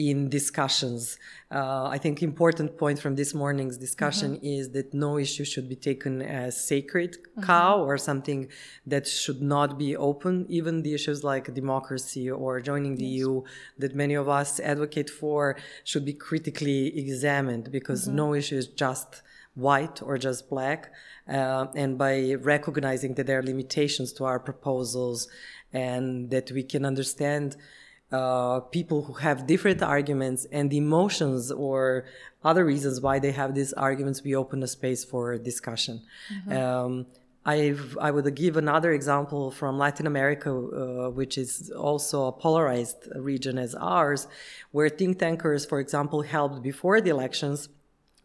in 0.08 0.30
discussions. 0.30 1.18
Uh, 1.50 1.88
I 1.96 1.98
think 1.98 2.22
important 2.22 2.78
point 2.78 2.98
from 2.98 3.16
this 3.16 3.34
morning's 3.34 3.76
discussion 3.76 4.36
is 4.42 4.70
that 4.70 4.94
no 4.94 5.18
issue 5.18 5.44
should 5.44 5.68
be 5.68 5.76
taken 5.76 6.22
as 6.22 6.52
sacred 6.72 7.18
cow 7.42 7.82
or 7.82 7.98
something 7.98 8.48
that 8.86 9.06
should 9.06 9.42
not 9.42 9.78
be 9.78 9.94
open. 9.96 10.46
Even 10.48 10.82
the 10.82 10.94
issues 10.94 11.22
like 11.22 11.52
democracy 11.52 12.30
or 12.30 12.60
joining 12.60 12.94
the 12.96 13.04
EU 13.04 13.42
that 13.76 13.94
many 13.94 14.14
of 14.14 14.26
us 14.28 14.58
advocate 14.60 15.10
for 15.10 15.56
should 15.84 16.06
be 16.06 16.14
critically 16.14 16.98
examined 16.98 17.70
because 17.70 18.08
no 18.08 18.32
issue 18.32 18.56
is 18.56 18.68
just 18.68 19.20
white 19.54 20.00
or 20.02 20.16
just 20.16 20.48
black. 20.48 20.92
Uh, 21.28 21.66
and 21.74 21.98
by 21.98 22.34
recognizing 22.40 23.14
that 23.14 23.26
there 23.26 23.40
are 23.40 23.42
limitations 23.42 24.12
to 24.14 24.24
our 24.24 24.40
proposals 24.40 25.28
and 25.72 26.30
that 26.30 26.50
we 26.52 26.62
can 26.62 26.84
understand 26.86 27.56
uh, 28.12 28.60
people 28.60 29.02
who 29.02 29.14
have 29.14 29.46
different 29.46 29.82
arguments 29.82 30.46
and 30.50 30.72
emotions 30.72 31.50
or 31.50 32.04
other 32.42 32.64
reasons 32.64 33.00
why 33.00 33.18
they 33.18 33.32
have 33.32 33.54
these 33.54 33.72
arguments, 33.74 34.22
we 34.22 34.34
open 34.34 34.62
a 34.62 34.66
space 34.66 35.04
for 35.04 35.36
discussion. 35.38 36.02
Um, 36.50 37.06
I've, 37.44 37.96
I 38.00 38.10
would 38.10 38.34
give 38.34 38.56
another 38.56 38.92
example 38.92 39.50
from 39.50 39.78
Latin 39.78 40.06
America, 40.06 40.50
uh, 40.50 41.10
which 41.10 41.38
is 41.38 41.70
also 41.70 42.26
a 42.26 42.32
polarized 42.32 43.08
region 43.16 43.58
as 43.58 43.74
ours, 43.74 44.26
where 44.72 44.88
think 44.88 45.18
tankers, 45.18 45.64
for 45.64 45.80
example, 45.80 46.22
helped 46.22 46.62
before 46.62 47.00
the 47.00 47.10
elections 47.10 47.68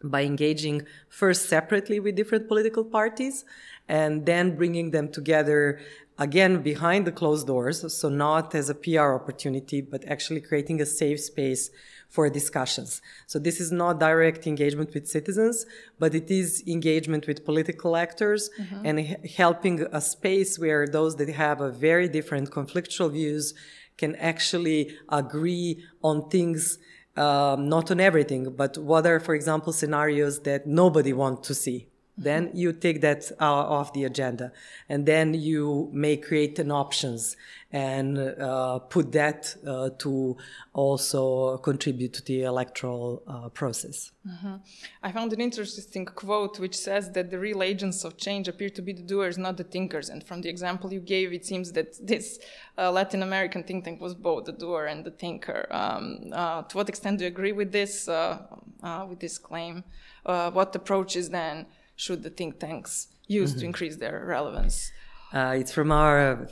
by 0.03 0.23
engaging 0.23 0.85
first 1.07 1.47
separately 1.47 1.99
with 1.99 2.15
different 2.15 2.47
political 2.47 2.83
parties 2.83 3.45
and 3.87 4.25
then 4.25 4.55
bringing 4.55 4.91
them 4.91 5.09
together 5.09 5.79
again 6.17 6.61
behind 6.61 7.05
the 7.05 7.11
closed 7.11 7.47
doors 7.47 7.93
so 7.93 8.09
not 8.09 8.55
as 8.55 8.69
a 8.69 8.75
pr 8.75 8.99
opportunity 8.99 9.81
but 9.81 10.03
actually 10.05 10.41
creating 10.41 10.81
a 10.81 10.85
safe 10.85 11.19
space 11.19 11.69
for 12.09 12.29
discussions 12.29 13.01
so 13.27 13.37
this 13.37 13.59
is 13.59 13.71
not 13.71 13.99
direct 13.99 14.47
engagement 14.47 14.93
with 14.93 15.07
citizens 15.07 15.65
but 15.99 16.15
it 16.15 16.31
is 16.31 16.63
engagement 16.67 17.27
with 17.27 17.43
political 17.43 17.97
actors 17.97 18.49
and 18.85 18.99
helping 19.35 19.81
a 19.91 19.99
space 19.99 20.57
where 20.57 20.87
those 20.87 21.15
that 21.17 21.29
have 21.29 21.59
a 21.59 21.71
very 21.71 22.07
different 22.07 22.49
conflictual 22.49 23.11
views 23.11 23.53
can 23.97 24.15
actually 24.15 24.95
agree 25.09 25.83
on 26.01 26.29
things 26.29 26.77
um, 27.17 27.69
not 27.69 27.91
on 27.91 27.99
everything, 27.99 28.53
but 28.55 28.77
what 28.77 29.05
are, 29.05 29.19
for 29.19 29.35
example, 29.35 29.71
scenarios 29.71 30.41
that 30.41 30.67
nobody 30.67 31.13
wants 31.13 31.47
to 31.47 31.53
see? 31.55 31.87
Then 32.17 32.49
you 32.53 32.71
take 32.71 33.01
that 33.01 33.31
uh, 33.41 33.45
off 33.45 33.91
the 33.93 34.05
agenda 34.05 34.51
and 34.87 35.05
then 35.05 35.33
you 35.33 35.89
may 35.91 36.15
create 36.15 36.57
an 36.59 36.71
options 36.71 37.35
and 37.71 38.17
uh, 38.17 38.79
put 38.79 39.11
that 39.11 39.53
uh, 39.67 39.89
to 39.97 40.37
also 40.71 41.57
contribute 41.57 42.13
to 42.13 42.23
the 42.23 42.43
electoral 42.43 43.21
uh, 43.27 43.49
process. 43.49 44.13
Mm-hmm. 44.25 44.55
I 45.03 45.11
found 45.11 45.33
an 45.33 45.41
interesting 45.41 46.05
quote 46.05 46.57
which 46.57 46.77
says 46.77 47.11
that 47.11 47.31
the 47.31 47.37
real 47.37 47.61
agents 47.61 48.05
of 48.05 48.15
change 48.15 48.47
appear 48.47 48.69
to 48.69 48.81
be 48.81 48.93
the 48.93 49.01
doers, 49.01 49.37
not 49.37 49.57
the 49.57 49.65
thinkers. 49.65 50.07
And 50.09 50.23
from 50.23 50.41
the 50.41 50.47
example 50.47 50.93
you 50.93 51.01
gave, 51.01 51.33
it 51.33 51.45
seems 51.45 51.73
that 51.73 51.95
this 52.01 52.39
uh, 52.77 52.91
Latin 52.91 53.23
American 53.23 53.63
think 53.63 53.83
tank 53.83 53.99
was 53.99 54.15
both 54.15 54.45
the 54.45 54.53
doer 54.53 54.85
and 54.85 55.03
the 55.03 55.11
thinker. 55.11 55.67
Um, 55.69 56.31
uh, 56.31 56.61
to 56.61 56.77
what 56.77 56.87
extent 56.87 57.17
do 57.17 57.25
you 57.25 57.27
agree 57.27 57.51
with 57.51 57.73
this 57.73 58.07
with 58.07 59.19
this 59.19 59.37
claim? 59.37 59.83
what 60.23 60.73
approach 60.75 61.17
is 61.17 61.29
then? 61.29 61.65
Should 61.95 62.23
the 62.23 62.29
think 62.29 62.59
tanks 62.59 63.07
use 63.27 63.51
mm-hmm. 63.51 63.59
to 63.59 63.65
increase 63.65 63.95
their 63.97 64.23
relevance? 64.25 64.91
Uh, 65.33 65.55
it's 65.57 65.73
from 65.73 65.91
our 65.91 66.47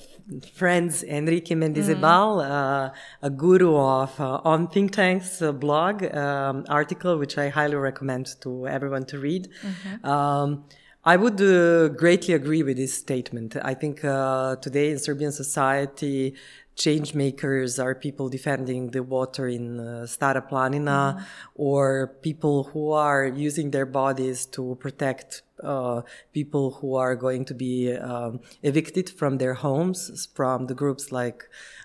friends 0.53 1.03
Enrique 1.03 1.55
Mendizabal, 1.55 2.41
mm-hmm. 2.41 2.51
uh, 2.51 2.89
a 3.21 3.29
guru 3.29 3.77
of 3.77 4.19
uh, 4.19 4.41
on 4.43 4.67
think 4.67 4.91
tanks 4.91 5.41
uh, 5.41 5.51
blog 5.51 6.03
um, 6.13 6.65
article, 6.67 7.17
which 7.17 7.37
I 7.37 7.49
highly 7.49 7.75
recommend 7.75 8.35
to 8.41 8.67
everyone 8.67 9.05
to 9.05 9.19
read. 9.19 9.47
Mm-hmm. 9.61 10.05
Um, 10.05 10.65
I 11.05 11.17
would 11.17 11.41
uh, 11.41 11.89
greatly 11.89 12.33
agree 12.33 12.63
with 12.63 12.77
this 12.77 12.93
statement. 12.93 13.57
I 13.61 13.73
think 13.73 14.03
uh, 14.05 14.55
today 14.57 14.91
in 14.91 14.99
Serbian 14.99 15.33
society, 15.33 16.35
change 16.75 17.13
makers 17.13 17.79
are 17.79 17.93
people 17.93 18.29
defending 18.29 18.91
the 18.91 19.03
water 19.03 19.47
in 19.47 19.79
uh, 19.79 20.05
Stara 20.05 20.47
Planina 20.47 21.17
mm. 21.17 21.23
or 21.55 22.15
people 22.21 22.65
who 22.65 22.91
are 22.91 23.25
using 23.25 23.71
their 23.71 23.85
bodies 23.85 24.45
to 24.47 24.75
protect 24.79 25.43
uh, 25.63 26.01
people 26.33 26.71
who 26.71 26.95
are 26.95 27.15
going 27.15 27.45
to 27.45 27.53
be 27.53 27.93
um, 27.95 28.39
evicted 28.63 29.09
from 29.09 29.37
their 29.37 29.53
homes 29.53 30.27
from 30.33 30.67
the 30.67 30.73
groups 30.73 31.11
like 31.11 31.43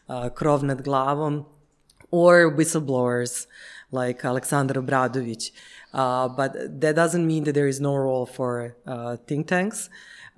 uh, 0.08 0.30
Krov 0.30 0.62
nad 0.62 0.78
glavom 0.78 1.46
or 2.10 2.50
whistleblowers 2.50 3.46
like 3.90 4.24
Alexander 4.24 4.74
Obradovic. 4.74 5.50
Uh, 5.92 6.28
but 6.28 6.80
that 6.80 6.96
doesn't 6.96 7.26
mean 7.26 7.44
that 7.44 7.52
there 7.52 7.68
is 7.68 7.80
no 7.80 7.94
role 7.94 8.26
for 8.26 8.76
uh, 8.86 9.16
think 9.26 9.48
tanks. 9.48 9.88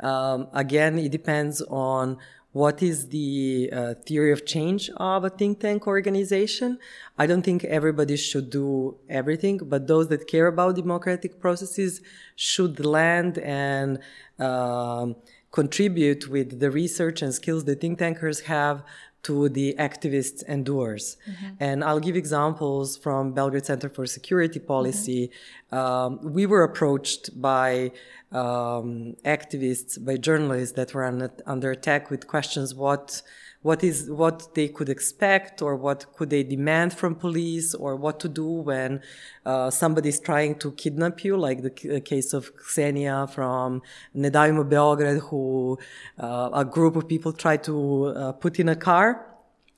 Um, 0.01 0.49
again, 0.53 0.99
it 0.99 1.11
depends 1.11 1.61
on 1.63 2.19
what 2.53 2.83
is 2.83 3.09
the 3.09 3.71
uh, 3.73 3.95
theory 4.07 4.33
of 4.33 4.45
change 4.45 4.91
of 4.97 5.25
a 5.25 5.31
think 5.31 5.61
tank 5.61 5.87
organization. 5.87 6.79
I 7.17 7.27
don't 7.27 7.43
think 7.43 7.65
everybody 7.65 8.17
should 8.17 8.51
do 8.51 8.97
everything, 9.09 9.59
but 9.59 9.87
those 9.87 10.09
that 10.09 10.27
care 10.27 10.49
about 10.49 10.75
democratic 10.75 11.41
processes 11.41 12.01
should 12.35 12.85
land 12.85 13.39
and 13.39 14.01
um, 14.39 15.17
contribute 15.53 16.29
with 16.29 16.59
the 16.59 16.71
research 16.71 17.23
and 17.23 17.33
skills 17.33 17.65
the 17.65 17.77
think 17.77 17.99
tankers 17.99 18.41
have 18.41 18.83
to 19.23 19.49
the 19.49 19.75
activists 19.79 20.43
and 20.47 20.65
doers. 20.65 21.17
Mm-hmm. 21.29 21.47
And 21.61 21.85
I'll 21.85 22.01
give 22.01 22.17
examples 22.17 22.97
from 22.97 23.33
Belgrade 23.33 23.67
Center 23.67 23.89
for 23.89 24.07
Security 24.07 24.59
Policy. 24.59 25.31
Mm-hmm. 25.73 25.77
Um, 25.77 26.19
we 26.23 26.47
were 26.47 26.63
approached 26.63 27.41
by 27.41 27.93
um, 28.33 29.17
activists, 29.25 30.03
by 30.03 30.17
journalists 30.17 30.75
that 30.77 30.95
were 30.95 31.05
under 31.47 31.71
attack 31.71 32.11
with 32.11 32.27
questions 32.27 32.75
what 32.75 33.23
what 33.63 33.85
is 33.85 34.11
what 34.11 34.55
they 34.55 34.69
could 34.69 34.89
expect 34.89 35.61
or 35.61 35.77
what 35.77 36.07
could 36.15 36.31
they 36.31 36.43
demand 36.43 36.95
from 36.95 37.15
police 37.15 37.75
or 37.75 37.95
what 37.95 38.19
to 38.19 38.29
do 38.29 38.47
when 38.47 39.03
uh, 39.45 39.71
somebody 39.71 40.09
is 40.09 40.19
trying 40.19 40.55
to 40.55 40.73
kidnap 40.73 41.23
you 41.25 41.37
like 41.37 41.63
the 41.63 42.01
case 42.01 42.33
of 42.33 42.57
Ksenia 42.57 43.29
from 43.31 43.83
Ne 44.15 44.31
davimo 44.31 44.65
Beograd 44.67 45.21
who 45.29 45.79
uh, 46.19 46.51
a 46.55 46.65
group 46.65 46.97
of 46.97 47.07
people 47.07 47.33
tried 47.33 47.63
to 47.65 48.07
uh, 48.07 48.33
put 48.33 48.59
in 48.59 48.69
a 48.69 48.77
car. 48.77 49.27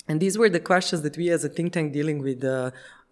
And 0.08 0.20
these 0.20 0.36
were 0.36 0.48
the 0.48 0.60
questions 0.60 1.02
that 1.02 1.16
we 1.16 1.30
as 1.30 1.44
a 1.44 1.48
think 1.48 1.72
tank 1.72 1.92
dealing 1.92 2.22
with 2.22 2.44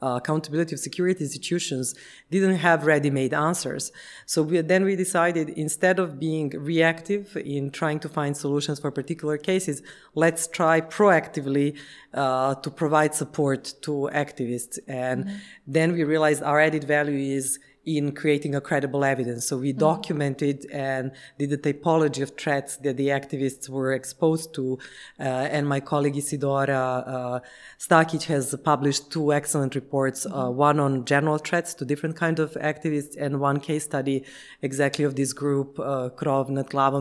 uh, 0.03 0.19
accountability 0.21 0.75
of 0.75 0.81
security 0.81 1.25
institutions 1.25 1.95
didn't 2.31 2.57
have 2.57 2.87
ready-made 2.87 3.35
answers. 3.35 3.93
So 4.27 4.43
we, 4.43 4.61
then 4.61 4.85
we 4.85 4.97
decided 4.97 5.51
instead 5.51 5.99
of 5.99 6.19
being 6.19 6.51
reactive 6.51 7.37
in 7.37 7.71
trying 7.71 8.01
to 8.01 8.09
find 8.09 8.37
solutions 8.37 8.81
for 8.81 8.91
particular 8.91 9.37
cases, 9.37 9.83
let's 10.15 10.47
try 10.47 10.81
proactively 10.81 11.77
uh, 12.15 12.55
to 12.57 12.71
provide 12.71 13.15
support 13.15 13.75
to 13.83 14.11
activists. 14.13 14.79
And 14.89 15.25
mm-hmm. 15.25 15.37
then 15.67 15.93
we 15.93 16.05
realized 16.05 16.43
our 16.43 16.61
added 16.61 16.85
value 16.85 17.37
is 17.37 17.59
in 17.85 18.13
creating 18.13 18.55
a 18.55 18.61
credible 18.61 19.05
evidence. 19.05 19.47
So 19.47 19.57
we 19.57 19.71
mm-hmm. 19.71 19.79
documented 19.79 20.67
and 20.71 21.13
did 21.39 21.53
a 21.53 21.57
typology 21.57 22.23
of 22.23 22.37
threats 22.37 22.77
that 22.79 22.97
the 22.97 23.09
activists 23.09 23.69
were 23.69 23.93
exposed 23.93 24.55
to. 24.55 24.79
Uh, 25.19 25.23
and 25.23 25.67
my 25.67 25.81
colleague 25.81 26.17
Isidora 26.17 27.05
uh, 27.07 27.41
Stakic 27.79 28.25
has 28.25 28.55
published 28.65 29.11
two 29.11 29.33
excellent 29.33 29.75
reports, 29.75 30.27
uh, 30.27 30.31
mm-hmm. 30.31 30.57
one 30.57 30.81
on 30.81 31.05
general 31.05 31.39
threats 31.39 31.75
to 31.75 31.85
different 31.85 32.17
kinds 32.17 32.41
of 32.41 32.53
activists 32.55 33.17
and 33.19 33.41
one 33.41 33.61
case 33.61 33.85
study 33.85 34.25
exactly 34.63 35.05
of 35.05 35.17
this 35.17 35.33
group, 35.33 35.79
uh, 35.79 36.11
Krov 36.11 36.51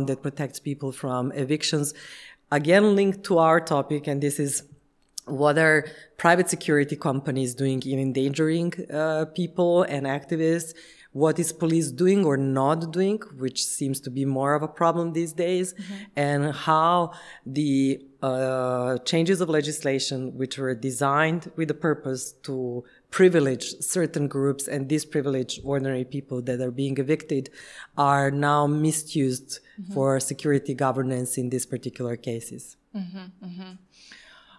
that 0.07 0.21
protects 0.21 0.59
people 0.59 0.91
from 0.91 1.31
evictions. 1.31 1.93
Again, 2.51 2.95
linked 2.95 3.23
to 3.25 3.37
our 3.37 3.59
topic, 3.59 4.07
and 4.07 4.21
this 4.21 4.39
is 4.39 4.63
what 5.29 5.57
are 5.57 5.85
private 6.17 6.49
security 6.49 6.95
companies 6.95 7.55
doing 7.55 7.81
in 7.83 7.99
endangering 7.99 8.73
uh, 8.91 9.25
people 9.33 9.83
and 9.83 10.05
activists? 10.05 10.73
What 11.11 11.39
is 11.39 11.51
police 11.51 11.89
doing 11.89 12.23
or 12.23 12.37
not 12.37 12.91
doing, 12.91 13.19
which 13.37 13.65
seems 13.65 13.99
to 14.01 14.11
be 14.11 14.25
more 14.25 14.53
of 14.53 14.61
a 14.61 14.67
problem 14.67 15.13
these 15.13 15.33
days, 15.33 15.73
mm-hmm. 15.73 15.93
and 16.15 16.53
how 16.53 17.13
the 17.47 17.99
uh, 18.21 18.99
changes 18.99 19.41
of 19.41 19.49
legislation, 19.49 20.37
which 20.37 20.59
were 20.59 20.75
designed 20.75 21.51
with 21.55 21.67
the 21.67 21.73
purpose 21.73 22.33
to 22.43 22.83
privilege 23.09 23.73
certain 23.79 24.27
groups 24.27 24.67
and 24.67 24.87
disprivilege 24.87 25.59
ordinary 25.63 26.05
people 26.05 26.43
that 26.43 26.61
are 26.61 26.69
being 26.69 26.99
evicted, 26.99 27.49
are 27.97 28.29
now 28.29 28.67
misused 28.67 29.61
mm-hmm. 29.81 29.93
for 29.93 30.19
security 30.19 30.75
governance 30.75 31.39
in 31.39 31.49
these 31.49 31.65
particular 31.65 32.15
cases. 32.17 32.77
Mm-hmm, 32.95 33.45
mm-hmm. 33.45 33.71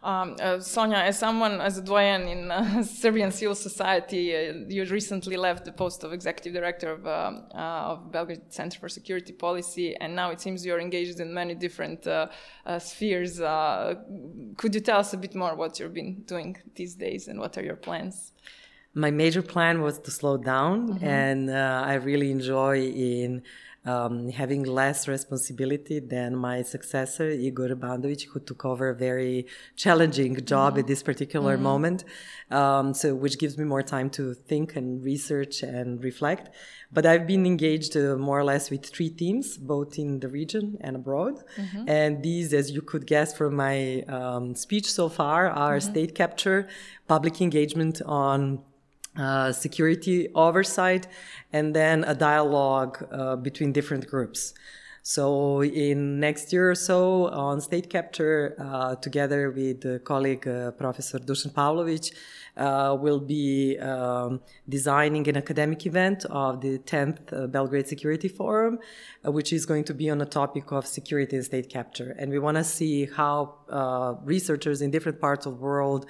Um, 0.02 0.37
uh, 0.40 0.61
Sonia, 0.61 0.97
as 0.97 1.19
someone, 1.19 1.61
as 1.61 1.76
a 1.76 1.83
doyen 1.83 2.23
in 2.23 2.50
uh, 2.50 2.83
Serbian 3.02 3.30
civil 3.30 3.54
society, 3.54 4.35
uh, 4.35 4.54
you 4.66 4.85
recently 4.87 5.37
left 5.37 5.66
the 5.66 5.73
post 5.73 6.04
of 6.04 6.12
executive 6.14 6.54
director 6.54 6.92
of, 6.92 7.07
um, 7.07 7.45
uh, 7.54 7.92
of 7.92 8.11
Belgrade 8.11 8.40
Center 8.49 8.78
for 8.78 8.88
Security 8.88 9.35
Policy, 9.35 9.95
and 9.97 10.16
now 10.16 10.30
it 10.30 10.40
seems 10.40 10.64
you're 10.64 10.80
engaged 10.80 11.21
in 11.21 11.35
many 11.35 11.54
different 11.54 12.07
uh, 12.07 12.28
uh, 12.64 12.78
spheres. 12.78 13.38
could 14.57 14.75
you 14.75 14.80
tell 14.80 15.00
us 15.00 15.12
a 15.12 15.19
bit 15.19 15.35
more 15.35 15.54
what 15.54 15.78
you've 15.78 15.92
been 15.92 16.23
doing 16.23 16.57
these 16.75 16.95
days 16.95 17.28
and 17.28 17.38
what 17.38 17.59
are 17.59 17.62
your 17.62 17.76
plans? 17.76 18.33
My 18.95 19.11
major 19.11 19.42
plan 19.42 19.83
was 19.83 19.99
to 20.00 20.11
slow 20.11 20.38
down, 20.38 20.95
mm-hmm. 20.95 21.04
and 21.04 21.50
I 21.54 21.95
really 21.95 22.30
enjoy 22.30 22.80
in 22.80 23.42
um, 23.87 24.29
having 24.31 24.65
less 24.65 25.09
responsibility 25.09 26.01
than 26.01 26.37
my 26.37 26.63
successor, 26.63 27.31
Igor 27.31 27.75
Bandovic, 27.77 28.27
who 28.31 28.41
took 28.41 28.65
over 28.65 28.91
a 28.91 28.95
very 28.95 29.47
challenging 29.75 30.37
job 30.45 30.73
mm-hmm. 30.73 30.81
at 30.81 30.87
this 30.87 31.03
particular 31.03 31.55
mm-hmm. 31.55 31.63
moment. 31.63 32.05
Um, 32.51 32.93
so, 32.93 33.15
which 33.15 33.39
gives 33.39 33.57
me 33.57 33.65
more 33.65 33.83
time 33.83 34.11
to 34.11 34.35
think 34.35 34.77
and 34.77 35.03
research 35.03 35.63
and 35.63 36.03
reflect. 36.05 36.51
But 36.93 37.07
I've 37.07 37.27
been 37.27 37.47
engaged 37.47 37.97
uh, 37.97 38.17
more 38.17 38.41
or 38.41 38.45
less 38.45 38.71
with 38.71 38.85
three 38.85 39.11
teams, 39.11 39.57
both 39.57 39.99
in 39.99 40.21
the 40.21 40.29
region 40.29 40.77
and 40.81 40.97
abroad. 40.97 41.43
Mm-hmm. 41.57 41.89
And 41.89 42.23
these, 42.23 42.53
as 42.53 42.71
you 42.71 42.83
could 42.83 43.07
guess 43.07 43.37
from 43.37 43.55
my 43.57 44.03
um, 44.09 44.55
speech 44.57 44.93
so 44.93 45.09
far, 45.09 45.49
are 45.49 45.79
mm-hmm. 45.79 45.91
state 45.91 46.15
capture, 46.15 46.69
public 47.07 47.41
engagement 47.41 48.03
on 48.05 48.63
uh, 49.21 49.53
security 49.53 50.29
oversight, 50.35 51.07
and 51.53 51.77
then 51.77 52.05
a 52.05 52.15
dialogue 52.15 53.07
uh, 53.12 53.37
between 53.37 53.73
different 53.73 54.07
groups. 54.07 54.55
So 55.03 55.62
in 55.62 56.21
next 56.21 56.53
year 56.53 56.71
or 56.71 56.75
so 56.75 57.29
on 57.29 57.61
state 57.61 57.89
capture, 57.89 58.55
uh, 58.59 58.97
together 58.97 59.50
with 59.50 60.05
colleague 60.05 60.47
uh, 60.47 60.73
Professor 60.73 61.19
Dusan 61.19 61.53
Pavlovic, 61.53 62.12
uh, 62.61 62.95
will 62.95 63.21
be 63.21 63.79
um, 63.79 64.40
designing 64.69 65.26
an 65.29 65.37
academic 65.37 65.87
event 65.87 66.25
of 66.26 66.61
the 66.61 66.79
10th 66.79 67.19
uh, 67.33 67.47
Belgrade 67.47 67.88
Security 67.88 68.29
Forum, 68.29 68.79
uh, 69.26 69.33
which 69.33 69.52
is 69.52 69.64
going 69.64 69.85
to 69.85 69.95
be 69.95 70.11
on 70.11 70.19
the 70.19 70.26
topic 70.26 70.71
of 70.71 70.87
security 70.87 71.37
and 71.37 71.45
state 71.45 71.69
capture. 71.69 72.14
And 72.19 72.31
we 72.31 72.38
want 72.38 72.59
to 72.59 72.64
see 72.64 73.07
how 73.07 73.55
uh, 73.71 74.14
researchers 74.25 74.83
in 74.83 74.90
different 74.90 75.21
parts 75.21 75.47
of 75.47 75.55
the 75.55 75.61
world 75.61 76.07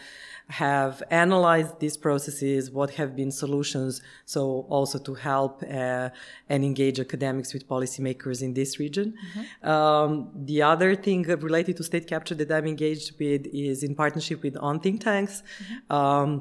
have 0.49 1.01
analyzed 1.11 1.79
these 1.79 1.97
processes, 1.97 2.71
what 2.73 2.91
have 2.91 3.15
been 3.15 3.31
solutions, 3.31 4.03
so 4.25 4.67
also 4.69 4.99
to 4.99 5.15
help 5.15 5.63
uh, 5.63 6.09
and 6.49 6.65
engage 6.65 6.99
academics 6.99 7.55
with 7.55 7.69
policymakers 7.69 8.43
in 8.43 8.55
this 8.55 8.81
region. 8.81 9.15
Mm-hmm. 9.15 9.69
Um, 9.69 10.31
the 10.35 10.63
other 10.63 10.97
thing 10.97 11.23
related 11.23 11.77
to 11.77 11.85
state 11.85 12.09
capture 12.09 12.35
that 12.35 12.51
I'm 12.51 12.67
engaged 12.67 13.19
with 13.21 13.47
is 13.47 13.85
in 13.85 13.95
partnership 13.95 14.43
with 14.43 14.57
On 14.57 14.81
Think 14.81 15.03
Tanks. 15.03 15.43
Mm-hmm. 15.43 15.93
Um, 15.97 16.40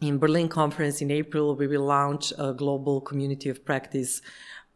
in 0.00 0.18
Berlin 0.18 0.48
conference 0.48 1.00
in 1.00 1.10
April, 1.10 1.54
we 1.56 1.66
will 1.66 1.84
launch 1.84 2.32
a 2.38 2.52
global 2.52 3.00
community 3.00 3.48
of 3.48 3.64
practice 3.64 4.20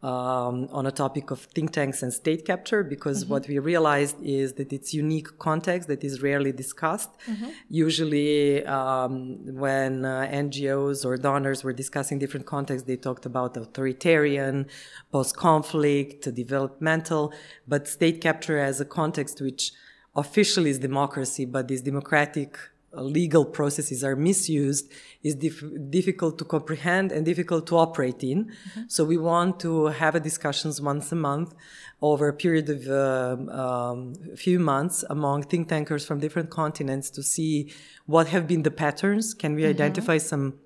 um, 0.03 0.67
on 0.71 0.87
a 0.87 0.91
topic 0.91 1.29
of 1.29 1.41
think 1.41 1.71
tanks 1.73 2.01
and 2.01 2.11
state 2.11 2.43
capture 2.43 2.83
because 2.83 3.23
mm-hmm. 3.23 3.33
what 3.33 3.47
we 3.47 3.59
realized 3.59 4.15
is 4.23 4.53
that 4.53 4.73
it's 4.73 4.93
unique 4.95 5.37
context 5.37 5.87
that 5.89 6.03
is 6.03 6.23
rarely 6.23 6.51
discussed. 6.51 7.11
Mm-hmm. 7.27 7.49
Usually, 7.69 8.65
um, 8.65 9.37
when 9.55 10.03
uh, 10.03 10.27
NGOs 10.31 11.05
or 11.05 11.17
donors 11.17 11.63
were 11.63 11.73
discussing 11.73 12.17
different 12.17 12.47
contexts, 12.47 12.87
they 12.87 12.97
talked 12.97 13.27
about 13.27 13.55
authoritarian, 13.55 14.65
post-conflict, 15.11 16.33
developmental, 16.33 17.31
but 17.67 17.87
state 17.87 18.21
capture 18.21 18.57
as 18.57 18.81
a 18.81 18.85
context 18.85 19.39
which 19.39 19.71
officially 20.15 20.71
is 20.71 20.79
democracy, 20.79 21.45
but 21.45 21.69
is 21.69 21.83
democratic 21.83 22.57
legal 22.93 23.45
processes 23.45 24.03
are 24.03 24.15
misused 24.15 24.91
is 25.23 25.35
dif- 25.35 25.63
difficult 25.89 26.37
to 26.37 26.45
comprehend 26.45 27.11
and 27.11 27.25
difficult 27.25 27.65
to 27.67 27.77
operate 27.77 28.23
in. 28.23 28.45
Mm-hmm. 28.45 28.81
So 28.87 29.05
we 29.05 29.17
want 29.17 29.59
to 29.61 29.87
have 29.87 30.15
a 30.15 30.19
discussions 30.19 30.81
once 30.81 31.11
a 31.11 31.15
month 31.15 31.53
over 32.01 32.27
a 32.27 32.33
period 32.33 32.69
of 32.69 32.87
a 32.87 33.39
uh, 33.49 33.91
um, 33.91 34.15
few 34.35 34.59
months 34.59 35.03
among 35.09 35.43
think 35.43 35.69
tankers 35.69 36.05
from 36.05 36.19
different 36.19 36.49
continents 36.49 37.09
to 37.11 37.23
see 37.23 37.71
what 38.07 38.27
have 38.27 38.47
been 38.47 38.63
the 38.63 38.71
patterns. 38.71 39.33
Can 39.33 39.55
we 39.55 39.61
mm-hmm. 39.61 39.69
identify 39.69 40.17
some 40.17 40.59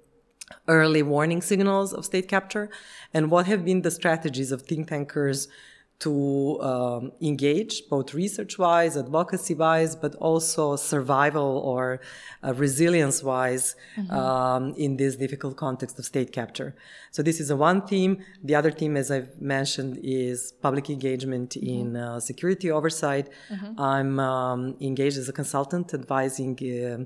early 0.68 1.04
warning 1.04 1.42
signals 1.42 1.94
of 1.94 2.06
state 2.06 2.28
capture 2.28 2.70
and 3.14 3.32
what 3.32 3.46
have 3.48 3.66
been 3.66 3.82
the 3.82 3.92
strategies 3.92 4.52
of 4.52 4.62
think 4.64 4.88
tankers 4.88 5.48
to 6.00 6.62
um, 6.62 7.12
engage 7.22 7.88
both 7.90 8.14
research 8.14 8.58
wise, 8.60 8.98
advocacy 8.98 9.54
wise, 9.54 9.96
but 9.96 10.14
also 10.16 10.76
survival 10.76 11.60
or 11.60 12.02
uh, 12.44 12.54
resilience 12.54 13.24
wise 13.24 13.76
mm-hmm. 13.96 14.12
um, 14.12 14.74
in 14.76 14.98
this 14.98 15.16
difficult 15.16 15.56
context 15.56 15.98
of 15.98 16.06
state 16.06 16.32
capture. 16.34 16.76
So 17.12 17.24
this 17.24 17.40
is 17.40 17.50
a 17.50 17.56
one 17.56 17.88
theme. 17.88 18.24
The 18.44 18.56
other 18.56 18.72
theme, 18.72 18.98
as 18.98 19.10
I've 19.10 19.40
mentioned, 19.40 20.00
is 20.04 20.52
public 20.62 20.90
engagement 20.90 21.52
mm-hmm. 21.52 21.80
in 21.80 21.96
uh, 21.96 22.20
security 22.20 22.70
oversight. 22.72 23.30
Mm-hmm. 23.50 23.80
I'm 23.80 24.20
um, 24.20 24.76
engaged 24.82 25.18
as 25.18 25.30
a 25.30 25.34
consultant 25.34 25.94
advising. 25.94 26.58
Uh, 26.62 27.06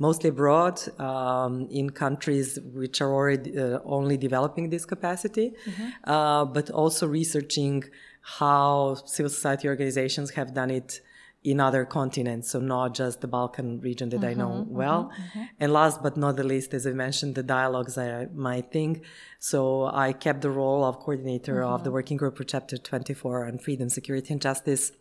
mostly 0.00 0.30
abroad 0.30 0.80
um, 0.98 1.68
in 1.70 1.90
countries 1.90 2.58
which 2.72 3.02
are 3.02 3.12
already 3.12 3.56
uh, 3.56 3.78
only 3.84 4.16
developing 4.16 4.70
this 4.70 4.86
capacity, 4.86 5.52
mm-hmm. 5.66 6.10
uh, 6.10 6.44
but 6.46 6.70
also 6.70 7.06
researching 7.06 7.84
how 8.20 8.96
civil 9.06 9.30
society 9.30 9.68
organizations 9.68 10.30
have 10.30 10.54
done 10.54 10.70
it 10.70 11.00
in 11.42 11.58
other 11.58 11.86
continents, 11.86 12.50
so 12.50 12.60
not 12.60 12.94
just 12.94 13.22
the 13.22 13.26
Balkan 13.26 13.80
region 13.80 14.10
that 14.10 14.20
mm-hmm, 14.20 14.26
I 14.26 14.34
know 14.34 14.50
mm-hmm, 14.50 14.74
well. 14.74 15.10
Mm-hmm. 15.10 15.42
And 15.58 15.72
last 15.72 16.02
but 16.02 16.16
not 16.16 16.36
the 16.36 16.44
least, 16.44 16.74
as 16.74 16.86
I 16.86 16.92
mentioned, 16.92 17.34
the 17.34 17.42
dialogues 17.42 17.96
are 17.96 18.28
my 18.34 18.60
thing. 18.60 19.00
So 19.38 19.86
I 19.86 20.12
kept 20.12 20.42
the 20.42 20.50
role 20.50 20.84
of 20.84 20.98
coordinator 20.98 21.62
of 21.62 21.82
the 21.82 21.88
mm-hmm. 21.88 21.94
working 21.94 22.16
group 22.18 22.36
for 22.36 22.44
Chapter 22.44 22.76
24 22.76 23.46
on 23.46 23.58
freedom, 23.58 23.88
security, 23.88 24.34
and 24.34 24.42
justice 24.42 24.92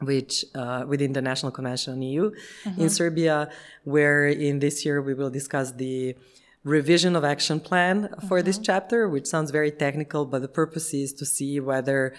which 0.00 0.44
uh, 0.54 0.84
within 0.86 1.12
the 1.14 1.22
National 1.22 1.50
Convention 1.50 1.94
on 1.94 2.02
EU 2.02 2.30
mm-hmm. 2.64 2.80
in 2.80 2.90
Serbia, 2.90 3.48
where 3.84 4.26
in 4.28 4.58
this 4.58 4.84
year 4.84 5.00
we 5.00 5.14
will 5.14 5.30
discuss 5.30 5.72
the 5.72 6.14
revision 6.66 7.14
of 7.14 7.24
action 7.24 7.60
plan 7.60 8.08
for 8.28 8.38
mm-hmm. 8.38 8.46
this 8.46 8.58
chapter, 8.58 9.08
which 9.08 9.26
sounds 9.26 9.50
very 9.52 9.70
technical, 9.70 10.26
but 10.26 10.42
the 10.42 10.48
purpose 10.48 10.92
is 10.92 11.12
to 11.12 11.24
see 11.24 11.60
whether 11.60 12.12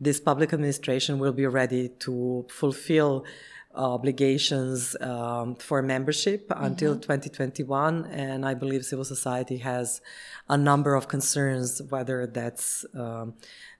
this 0.00 0.18
public 0.18 0.54
administration 0.54 1.18
will 1.18 1.34
be 1.34 1.46
ready 1.46 1.90
to 2.00 2.46
fulfill 2.48 3.26
obligations 3.74 4.96
um, 5.00 5.54
for 5.54 5.80
membership 5.82 6.48
mm-hmm. 6.48 6.64
until 6.64 6.94
2021 6.96 8.04
and 8.06 8.44
i 8.44 8.52
believe 8.52 8.84
civil 8.84 9.04
society 9.04 9.58
has 9.58 10.00
a 10.48 10.56
number 10.56 10.96
of 10.96 11.06
concerns 11.06 11.80
whether 11.88 12.26
that's 12.26 12.84
um, 12.96 13.32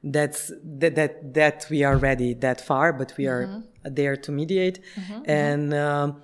that's 0.04 0.52
that, 0.62 0.94
that 0.94 1.34
that 1.34 1.66
we 1.70 1.82
are 1.82 1.96
ready 1.96 2.34
that 2.34 2.60
far 2.60 2.92
but 2.92 3.12
we 3.18 3.24
mm-hmm. 3.24 3.62
are 3.84 3.90
there 3.90 4.16
to 4.16 4.30
mediate 4.30 4.78
mm-hmm. 4.94 5.12
mm-hmm. 5.12 5.28
and 5.28 5.74
um, 5.74 6.22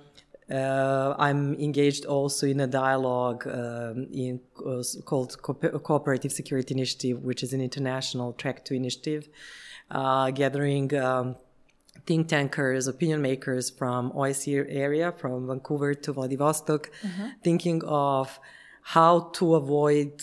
uh, 0.51 1.13
I'm 1.17 1.55
engaged 1.55 2.05
also 2.05 2.47
in 2.47 2.59
a 2.59 2.67
dialogue 2.67 3.45
um, 3.47 4.07
in, 4.13 4.39
uh, 4.65 4.83
called 5.05 5.41
Co- 5.41 5.53
Cooperative 5.53 6.31
Security 6.31 6.73
Initiative, 6.73 7.23
which 7.23 7.43
is 7.43 7.53
an 7.53 7.61
international 7.61 8.33
track 8.33 8.63
two 8.63 8.75
initiative 8.75 9.27
uh, 9.91 10.31
gathering 10.31 10.95
um, 10.95 11.35
think 12.05 12.27
tankers, 12.27 12.87
opinion 12.87 13.21
makers 13.21 13.69
from 13.69 14.11
OSCE 14.11 14.65
area, 14.69 15.11
from 15.11 15.47
Vancouver 15.47 15.93
to 15.93 16.13
Vladivostok, 16.13 16.89
mm-hmm. 17.01 17.27
thinking 17.43 17.83
of 17.85 18.39
how 18.81 19.31
to 19.33 19.55
avoid 19.55 20.21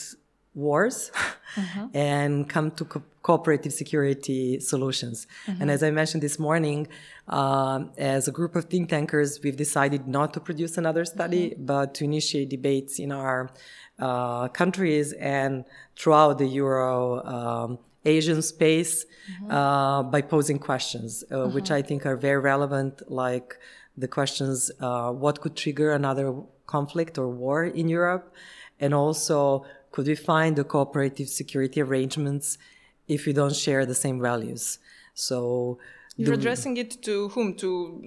wars 0.54 1.10
mm-hmm. 1.54 1.86
and 1.94 2.48
come 2.48 2.70
to 2.72 2.84
co- 2.84 3.02
cooperative 3.22 3.72
security 3.72 4.60
solutions. 4.60 5.26
Mm-hmm. 5.46 5.62
And 5.62 5.70
as 5.70 5.82
I 5.82 5.90
mentioned 5.90 6.22
this 6.22 6.38
morning, 6.38 6.88
uh, 7.28 7.84
as 7.96 8.28
a 8.28 8.32
group 8.32 8.54
of 8.54 8.64
think 8.66 8.88
tankers, 8.88 9.40
we've 9.42 9.56
decided 9.56 10.06
not 10.06 10.34
to 10.34 10.40
produce 10.40 10.76
another 10.78 11.04
study, 11.04 11.50
mm-hmm. 11.50 11.64
but 11.64 11.94
to 11.94 12.04
initiate 12.04 12.50
debates 12.50 12.98
in 12.98 13.12
our 13.12 13.50
uh, 13.98 14.48
countries 14.48 15.12
and 15.14 15.64
throughout 15.96 16.38
the 16.38 16.46
Euro 16.46 17.24
um, 17.24 17.78
Asian 18.04 18.42
space 18.42 19.04
mm-hmm. 19.04 19.50
uh, 19.50 20.02
by 20.02 20.20
posing 20.20 20.58
questions, 20.58 21.24
uh, 21.30 21.36
mm-hmm. 21.36 21.54
which 21.54 21.70
I 21.70 21.82
think 21.82 22.04
are 22.04 22.16
very 22.16 22.40
relevant, 22.40 23.02
like 23.10 23.56
the 23.96 24.08
questions 24.08 24.70
uh, 24.80 25.10
what 25.12 25.40
could 25.40 25.56
trigger 25.56 25.92
another 25.92 26.34
conflict 26.66 27.18
or 27.18 27.28
war 27.28 27.64
in 27.64 27.88
Europe? 27.88 28.34
And 28.80 28.92
also, 28.92 29.64
could 29.94 30.09
we 30.09 30.16
find 30.16 30.57
the 30.57 30.64
cooperative 30.64 31.28
security 31.28 31.80
arrangements 31.80 32.59
if 33.07 33.26
we 33.26 33.33
don't 33.33 33.54
share 33.54 33.87
the 33.87 33.94
same 33.94 34.20
values? 34.20 34.80
So, 35.14 35.78
you're 36.16 36.35
addressing 36.35 36.77
it 36.77 37.03
to 37.03 37.29
whom? 37.31 37.55
To 37.55 38.07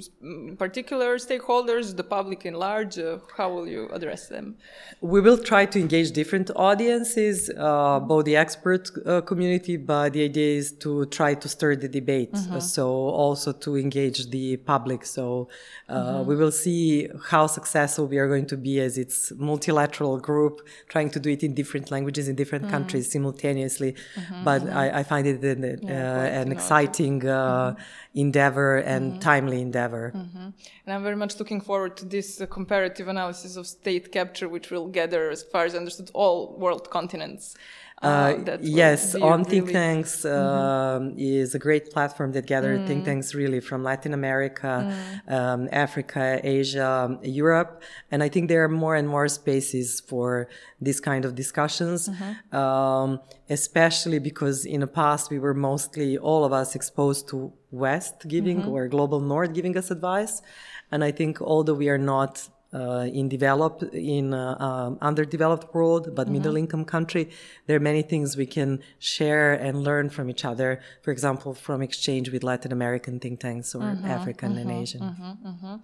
particular 0.58 1.17
stakeholders, 1.17 1.96
the 1.96 2.06
public 2.06 2.46
in 2.46 2.54
large? 2.54 2.98
Uh, 2.98 3.17
how 3.36 3.52
will 3.52 3.67
you 3.67 3.89
address 3.91 4.28
them? 4.28 4.56
We 5.02 5.20
will 5.20 5.38
try 5.38 5.65
to 5.65 5.80
engage 5.80 6.12
different 6.12 6.50
audiences, 6.56 7.50
uh, 7.58 8.00
both 8.00 8.24
the 8.24 8.38
expert 8.38 8.89
uh, 9.06 9.20
community, 9.22 9.76
but 9.76 10.13
the 10.13 10.24
idea 10.24 10.58
is 10.58 10.72
to 10.84 11.06
try 11.08 11.34
to 11.34 11.50
stir 11.50 11.76
the 11.76 11.89
debate. 11.89 12.32
Mm-hmm. 12.32 12.60
So 12.60 12.89
also 12.89 13.52
to 13.52 13.76
engage 13.76 14.30
the 14.30 14.56
public. 14.56 15.06
So 15.06 15.50
uh, 15.89 15.96
mm-hmm. 15.96 16.30
we 16.30 16.36
will 16.38 16.52
see 16.52 17.10
how 17.26 17.48
successful 17.48 18.08
we 18.08 18.20
are 18.20 18.28
going 18.30 18.46
to 18.48 18.58
be 18.58 18.80
as 18.80 18.98
its 18.98 19.34
multilateral 19.36 20.17
group, 20.20 20.65
trying 20.88 21.10
to 21.10 21.20
do 21.20 21.30
it 21.30 21.43
in 21.43 21.54
different 21.54 21.91
languages 21.91 22.30
in 22.30 22.36
different 22.36 22.65
mm-hmm. 22.65 22.74
countries 22.74 23.12
simultaneously. 23.12 23.96
Mm-hmm. 24.15 24.43
But 24.46 24.62
mm-hmm. 24.62 24.78
I, 24.78 25.00
I, 25.00 25.04
find 25.04 25.28
it 25.28 25.43
an, 25.43 25.80
yeah, 25.84 26.13
uh, 26.13 26.41
an 26.41 26.52
exciting 26.54 27.28
uh, 27.28 27.76
endeavor 28.13 28.77
and 28.77 29.12
mm-hmm. 29.12 29.19
timely 29.19 29.62
endeavor. 29.62 30.13
Mm-hmm. 30.15 30.38
And 30.38 30.93
I'm 30.93 31.03
very 31.03 31.15
much 31.15 31.39
looking 31.39 31.62
forward 31.62 31.97
to 31.97 32.05
this 32.05 32.41
uh, 32.41 32.45
comparative 32.45 33.07
analysis 33.07 33.55
of 33.55 33.67
state 33.67 34.12
capture, 34.12 34.49
which 34.49 34.71
will 34.71 34.88
gather, 34.88 35.29
as 35.29 35.43
far 35.43 35.65
as 35.65 35.75
I 35.75 35.77
understood, 35.77 36.12
all 36.13 36.57
world 36.57 36.89
continents. 36.89 37.55
Uh, 38.01 38.05
uh 38.47 38.57
yes, 38.62 39.15
on 39.15 39.39
really 39.39 39.43
think 39.49 39.71
tanks 39.71 40.21
mm-hmm. 40.21 41.17
is 41.17 41.55
a 41.55 41.60
great 41.60 41.89
platform 41.89 42.31
that 42.33 42.45
gathers 42.45 42.79
mm. 42.79 42.88
think 42.88 43.05
tanks 43.05 43.33
really 43.33 43.60
from 43.60 43.83
Latin 43.83 44.13
America, 44.13 44.86
mm. 44.86 45.33
um, 45.33 45.67
Africa, 45.71 46.39
Asia, 46.43 47.17
Europe, 47.23 47.81
and 48.12 48.21
I 48.21 48.29
think 48.29 48.49
there 48.49 48.63
are 48.63 48.69
more 48.69 48.95
and 48.95 49.07
more 49.10 49.27
spaces 49.27 49.99
for 49.99 50.47
this 50.79 50.99
kind 50.99 51.25
of 51.25 51.33
discussions, 51.33 52.07
mm-hmm. 52.07 52.55
um, 52.55 53.19
especially 53.49 54.19
because 54.19 54.63
in 54.63 54.81
the 54.81 54.88
past 54.88 55.31
we 55.31 55.39
were 55.39 55.55
mostly 55.55 56.19
all 56.19 56.45
of 56.45 56.53
us 56.53 56.75
exposed 56.75 57.27
to 57.29 57.51
West 57.71 58.27
giving 58.27 58.62
mm-hmm. 58.62 58.69
or 58.69 58.88
global 58.88 59.19
North 59.19 59.53
giving 59.53 59.75
us 59.75 59.89
advice, 59.89 60.43
and 60.91 61.03
I 61.03 61.12
think 61.12 61.41
although 61.41 61.73
we 61.73 61.89
are 61.89 61.97
not 61.97 62.47
uh, 62.73 63.08
in 63.12 63.30
developed 63.30 63.84
in 63.93 64.34
uh, 64.34 64.56
um, 64.60 64.97
underdeveloped 65.01 65.73
world 65.73 66.15
but 66.15 66.25
mm-hmm. 66.25 66.34
middle 66.34 66.56
income 66.58 66.86
country 66.86 67.30
there 67.65 67.77
are 67.77 67.86
many 67.91 68.01
things 68.01 68.36
we 68.36 68.45
can 68.45 68.80
share 68.99 69.53
and 69.53 69.84
learn 69.84 70.10
from 70.10 70.30
each 70.30 70.43
other. 70.45 70.82
For 71.01 71.12
example 71.12 71.53
from 71.53 71.82
exchange 71.82 72.30
with 72.30 72.43
latin 72.43 72.71
american 72.71 73.19
think 73.19 73.39
tanks 73.39 73.73
or 73.73 73.82
mm-hmm, 73.82 74.06
african 74.06 74.51
mm-hmm, 74.51 74.69
and 74.69 74.82
asian. 74.82 75.01
Mm-hmm, 75.01 75.47
mm-hmm. 75.47 75.75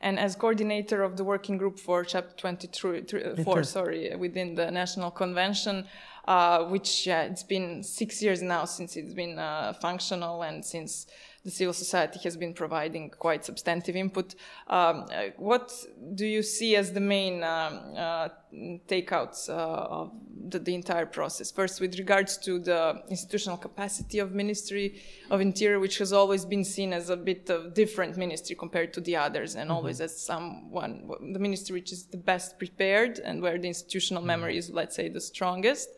and 0.00 0.18
as 0.18 0.36
coordinator 0.36 1.02
of 1.02 1.16
the 1.16 1.24
working 1.24 1.58
group 1.58 1.78
for 1.78 2.04
chapter 2.04 2.34
24 2.36 3.64
sorry 3.64 4.14
within 4.16 4.54
the 4.54 4.70
national 4.70 5.10
convention 5.10 5.86
uh, 6.28 6.64
which 6.64 7.06
it's 7.06 7.42
been 7.42 7.82
six 7.82 8.22
years 8.22 8.42
now 8.42 8.64
since 8.64 8.96
it's 8.96 9.14
been 9.14 9.38
uh, 9.38 9.72
functional 9.80 10.42
and 10.42 10.64
since 10.64 11.06
the 11.44 11.50
civil 11.50 11.72
society 11.72 12.18
has 12.24 12.36
been 12.36 12.52
providing 12.52 13.10
quite 13.10 13.44
substantive 13.44 13.96
input. 13.96 14.34
Um, 14.66 15.06
uh, 15.12 15.28
what 15.36 15.72
do 16.14 16.26
you 16.26 16.42
see 16.42 16.76
as 16.76 16.92
the 16.92 17.00
main 17.00 17.42
um, 17.44 17.94
uh, 17.96 18.28
takeouts 18.88 19.48
uh, 19.48 19.52
of 19.52 20.12
the, 20.48 20.58
the, 20.58 20.74
entire 20.74 21.06
process? 21.06 21.50
First, 21.50 21.80
with 21.80 21.98
regards 21.98 22.38
to 22.38 22.58
the 22.58 23.02
institutional 23.08 23.56
capacity 23.56 24.18
of 24.18 24.34
Ministry 24.34 25.00
of 25.30 25.40
Interior, 25.40 25.78
which 25.78 25.98
has 25.98 26.12
always 26.12 26.44
been 26.44 26.64
seen 26.64 26.92
as 26.92 27.08
a 27.08 27.16
bit 27.16 27.48
of 27.50 27.72
different 27.72 28.16
ministry 28.16 28.56
compared 28.56 28.92
to 28.94 29.00
the 29.00 29.16
others, 29.16 29.54
and 29.54 29.68
mm-hmm. 29.68 29.76
always 29.76 30.00
as 30.00 30.20
someone 30.20 31.08
the 31.32 31.38
ministry 31.38 31.74
which 31.74 31.92
is 31.92 32.06
the 32.06 32.16
best 32.16 32.58
prepared 32.58 33.20
and 33.20 33.40
where 33.40 33.58
the 33.58 33.68
institutional 33.68 34.22
memory 34.22 34.58
is, 34.58 34.70
let's 34.70 34.96
say, 34.96 35.08
the 35.08 35.20
strongest. 35.20 35.88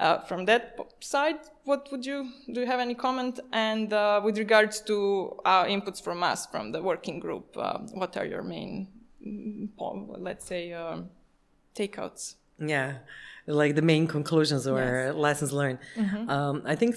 Uh, 0.00 0.18
from 0.20 0.46
that 0.46 0.78
side, 1.00 1.40
what 1.64 1.90
would 1.92 2.06
you 2.06 2.30
do? 2.50 2.60
You 2.62 2.66
have 2.66 2.80
any 2.80 2.94
comment? 2.94 3.38
And 3.52 3.92
uh, 3.92 4.22
with 4.24 4.38
regards 4.38 4.80
to 4.82 5.38
uh, 5.44 5.64
inputs 5.64 6.02
from 6.02 6.22
us, 6.22 6.46
from 6.46 6.72
the 6.72 6.82
working 6.82 7.20
group, 7.20 7.54
uh, 7.56 7.78
what 7.92 8.16
are 8.16 8.24
your 8.24 8.42
main, 8.42 8.88
mm, 9.24 9.68
let's 10.18 10.46
say, 10.46 10.72
um, 10.72 11.10
takeouts? 11.74 12.36
Yeah, 12.58 12.94
like 13.46 13.74
the 13.74 13.82
main 13.82 14.06
conclusions 14.06 14.66
or 14.66 14.78
yes. 14.78 15.14
lessons 15.14 15.52
learned. 15.52 15.78
Mm-hmm. 15.96 16.30
Um, 16.30 16.62
I 16.64 16.76
think 16.76 16.96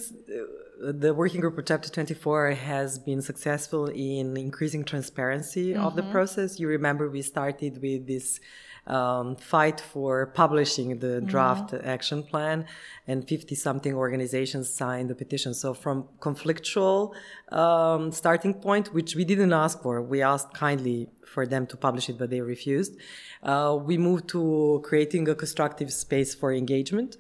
the 0.92 1.14
working 1.14 1.40
group 1.40 1.58
of 1.58 1.66
chapter 1.66 1.90
24 1.90 2.52
has 2.52 3.00
been 3.00 3.22
successful 3.22 3.88
in 3.88 4.36
increasing 4.36 4.84
transparency 4.84 5.74
mm-hmm. 5.74 5.84
of 5.84 5.96
the 5.96 6.02
mm-hmm. 6.02 6.12
process 6.12 6.60
you 6.60 6.68
remember 6.68 7.10
we 7.10 7.22
started 7.22 7.82
with 7.82 8.06
this 8.06 8.40
um, 8.86 9.38
fight 9.38 9.80
for 9.80 10.26
publishing 10.26 11.00
the 11.00 11.08
mm-hmm. 11.08 11.28
draft 11.28 11.72
mm-hmm. 11.72 11.88
action 11.88 12.22
plan 12.22 12.66
and 13.08 13.26
50 13.26 13.56
something 13.56 13.94
organizations 13.94 14.70
signed 14.70 15.10
the 15.10 15.16
petition 15.16 15.54
so 15.54 15.74
from 15.74 16.04
conflictual 16.20 17.14
um, 17.54 18.12
starting 18.12 18.54
point 18.54 18.94
which 18.94 19.16
we 19.16 19.24
didn't 19.24 19.54
ask 19.54 19.82
for 19.82 20.02
we 20.02 20.22
asked 20.22 20.54
kindly 20.54 21.08
for 21.26 21.48
them 21.48 21.66
to 21.68 21.78
publish 21.78 22.10
it 22.10 22.18
but 22.18 22.30
they 22.30 22.42
refused 22.42 22.98
uh, 23.44 23.78
we 23.82 23.98
moved 23.98 24.28
to 24.28 24.82
creating 24.84 25.30
a 25.30 25.36
constructive 25.36 25.94
space 25.94 26.36
for 26.36 26.52
engagement 26.52 27.16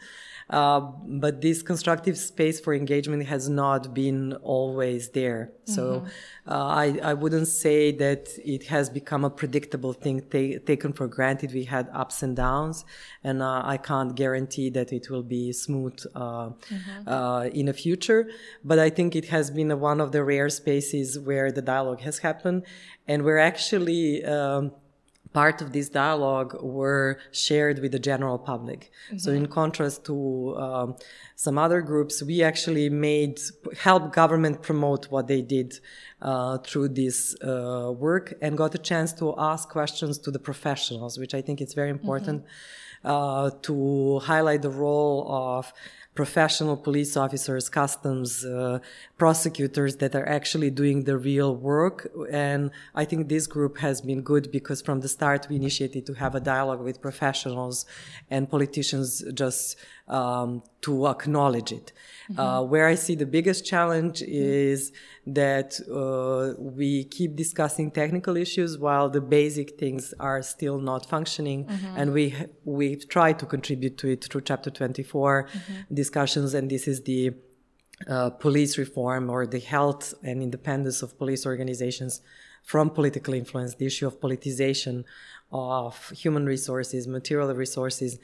uh, 0.53 0.81
but 1.23 1.41
this 1.41 1.63
constructive 1.63 2.15
space 2.15 2.59
for 2.59 2.75
engagement 2.75 3.25
has 3.25 3.49
not 3.49 3.91
been 3.91 4.33
always 4.43 5.09
there. 5.09 5.41
Mm-hmm. 5.45 5.73
So 5.73 6.05
uh, 6.47 6.67
I, 6.67 6.99
I 7.11 7.13
wouldn't 7.15 7.47
say 7.47 7.91
that 7.93 8.29
it 8.45 8.63
has 8.67 8.87
become 8.87 9.25
a 9.25 9.31
predictable 9.31 9.93
thing 9.93 10.21
ta- 10.21 10.59
taken 10.63 10.93
for 10.93 11.07
granted. 11.07 11.53
We 11.53 11.63
had 11.63 11.89
ups 11.91 12.21
and 12.21 12.35
downs, 12.35 12.85
and 13.23 13.41
uh, 13.41 13.63
I 13.65 13.77
can't 13.77 14.13
guarantee 14.15 14.69
that 14.77 14.93
it 14.93 15.09
will 15.09 15.23
be 15.23 15.51
smooth 15.53 15.99
uh, 16.13 16.21
mm-hmm. 16.21 17.07
Uh, 17.07 17.45
in 17.45 17.65
the 17.65 17.73
future. 17.73 18.29
But 18.63 18.77
I 18.77 18.91
think 18.91 19.15
it 19.15 19.25
has 19.29 19.49
been 19.49 19.79
one 19.79 19.99
of 19.99 20.11
the 20.11 20.23
rare 20.23 20.49
spaces 20.49 21.17
where 21.17 21.51
the 21.51 21.63
dialogue 21.63 22.01
has 22.01 22.19
happened, 22.19 22.63
and 23.07 23.23
we're 23.25 23.39
actually. 23.39 24.23
Um, 24.23 24.71
part 25.33 25.61
of 25.61 25.73
this 25.73 25.89
dialogue 25.89 26.55
were 26.61 27.19
shared 27.31 27.79
with 27.79 27.91
the 27.91 27.99
general 27.99 28.37
public. 28.37 28.91
Mm-hmm. 29.07 29.17
So 29.17 29.31
in 29.31 29.47
contrast 29.47 30.05
to 30.05 30.55
um, 30.57 30.95
some 31.35 31.57
other 31.57 31.81
groups, 31.81 32.21
we 32.23 32.43
actually 32.43 32.89
made 32.89 33.39
help 33.79 34.13
government 34.13 34.61
promote 34.61 35.11
what 35.11 35.27
they 35.27 35.41
did 35.41 35.79
uh, 36.21 36.59
through 36.59 36.89
this 36.89 37.35
uh, 37.41 37.91
work 37.91 38.33
and 38.41 38.57
got 38.57 38.75
a 38.75 38.77
chance 38.77 39.11
to 39.13 39.33
ask 39.37 39.69
questions 39.69 40.17
to 40.19 40.31
the 40.31 40.39
professionals, 40.39 41.17
which 41.17 41.33
I 41.33 41.41
think 41.41 41.61
is 41.61 41.73
very 41.73 41.89
important 41.89 42.43
mm-hmm. 42.43 43.09
uh, 43.09 43.49
to 43.63 44.19
highlight 44.19 44.61
the 44.61 44.69
role 44.69 45.27
of 45.29 45.73
professional 46.15 46.77
police 46.77 47.17
officers, 47.17 47.69
customs, 47.69 48.45
uh, 48.45 48.79
prosecutors 49.17 49.95
that 49.97 50.13
are 50.15 50.27
actually 50.27 50.69
doing 50.69 51.03
the 51.05 51.17
real 51.17 51.55
work. 51.55 52.11
And 52.31 52.71
I 52.93 53.05
think 53.05 53.29
this 53.29 53.47
group 53.47 53.79
has 53.79 54.01
been 54.01 54.21
good 54.21 54.51
because 54.51 54.81
from 54.81 54.99
the 55.01 55.09
start 55.09 55.47
we 55.49 55.55
initiated 55.55 56.05
to 56.05 56.13
have 56.13 56.35
a 56.35 56.39
dialogue 56.39 56.81
with 56.81 57.01
professionals 57.01 57.85
and 58.29 58.49
politicians 58.49 59.23
just 59.33 59.77
um, 60.07 60.61
to 60.81 61.07
acknowledge 61.07 61.71
it. 61.71 61.91
Mm-hmm. 62.33 62.39
Uh, 62.39 62.61
where 62.63 62.87
I 62.87 62.95
see 62.95 63.13
the 63.13 63.27
biggest 63.27 63.63
challenge 63.63 64.23
is 64.23 64.91
that 65.27 65.79
uh, 65.87 66.59
we 66.59 67.03
keep 67.03 67.35
discussing 67.35 67.91
technical 67.91 68.35
issues 68.37 68.77
while 68.77 69.07
the 69.07 69.21
basic 69.21 69.77
things 69.77 70.15
are 70.19 70.41
still 70.41 70.79
not 70.79 71.07
functioning, 71.07 71.65
mm-hmm. 71.65 71.97
and 71.97 72.11
we 72.11 72.35
we 72.65 72.95
try 72.95 73.33
to 73.33 73.45
contribute 73.45 73.97
to 73.99 74.07
it 74.09 74.23
through 74.23 74.41
Chapter 74.41 74.71
24 74.71 75.43
mm-hmm. 75.43 75.93
discussions, 75.93 76.55
and 76.55 76.71
this 76.71 76.87
is 76.87 77.03
the 77.03 77.33
uh, 78.07 78.31
police 78.31 78.79
reform 78.79 79.29
or 79.29 79.45
the 79.45 79.59
health 79.59 80.15
and 80.23 80.41
independence 80.41 81.03
of 81.03 81.17
police 81.19 81.45
organizations 81.45 82.21
from 82.63 82.89
political 82.89 83.35
influence, 83.35 83.75
the 83.75 83.85
issue 83.85 84.07
of 84.07 84.19
politicization 84.19 85.03
of 85.51 86.09
human 86.09 86.45
resources, 86.47 87.07
material 87.07 87.53
resources. 87.53 88.17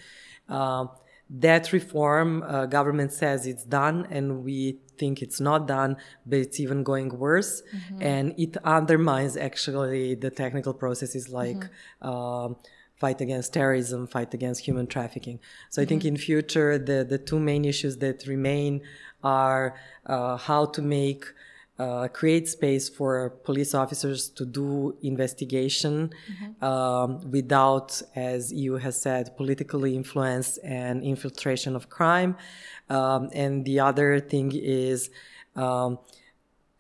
Uh, 0.48 0.88
that 1.30 1.72
reform, 1.72 2.44
uh, 2.44 2.66
government 2.66 3.12
says 3.14 3.46
it's 3.46 3.64
done, 3.64 4.08
and 4.10 4.44
we 4.44 4.80
think 4.98 5.22
it's 5.22 5.40
not 5.40 5.68
done, 5.68 5.98
but 6.26 6.40
it's 6.40 6.60
even 6.60 6.84
going 6.84 7.10
worse, 7.18 7.62
mm-hmm. 7.62 8.02
and 8.02 8.34
it 8.38 8.58
undermines 8.64 9.38
actually 9.38 10.16
the 10.16 10.30
technical 10.30 10.74
processes 10.74 11.30
like. 11.30 11.58
Mm-hmm. 12.02 12.10
Um, 12.10 12.56
fight 12.96 13.22
against 13.22 13.54
terrorism, 13.54 14.06
fight 14.08 14.34
against 14.34 14.66
human 14.66 14.86
trafficking. 14.86 15.40
So 15.70 15.82
I 15.82 15.86
think 15.86 16.02
mm-hmm. 16.02 16.16
in 16.16 16.18
future 16.18 16.78
the 16.78 17.06
the 17.06 17.18
two 17.18 17.40
main 17.40 17.64
issues 17.64 17.96
that 18.00 18.28
remain 18.28 18.82
are 19.24 19.76
uh, 20.06 20.36
how 20.36 20.66
to 20.66 20.82
make 20.82 21.24
uh, 21.80 22.10
create 22.10 22.48
space 22.48 22.90
for 22.90 23.30
police 23.30 23.74
officers 23.74 24.30
to 24.30 24.46
do 24.46 24.98
investigation 25.02 26.10
mm-hmm. 26.10 26.64
um, 26.64 27.32
without, 27.32 28.02
as 28.16 28.52
you 28.52 28.76
has 28.76 29.02
said, 29.02 29.36
politically 29.38 29.96
influence 29.96 30.58
and 30.58 31.04
infiltration 31.04 31.76
of 31.76 31.90
crime. 31.90 32.36
Um, 32.90 33.30
and 33.34 33.64
the 33.64 33.80
other 33.80 34.20
thing 34.20 34.52
is 34.54 35.10
um, 35.56 36.00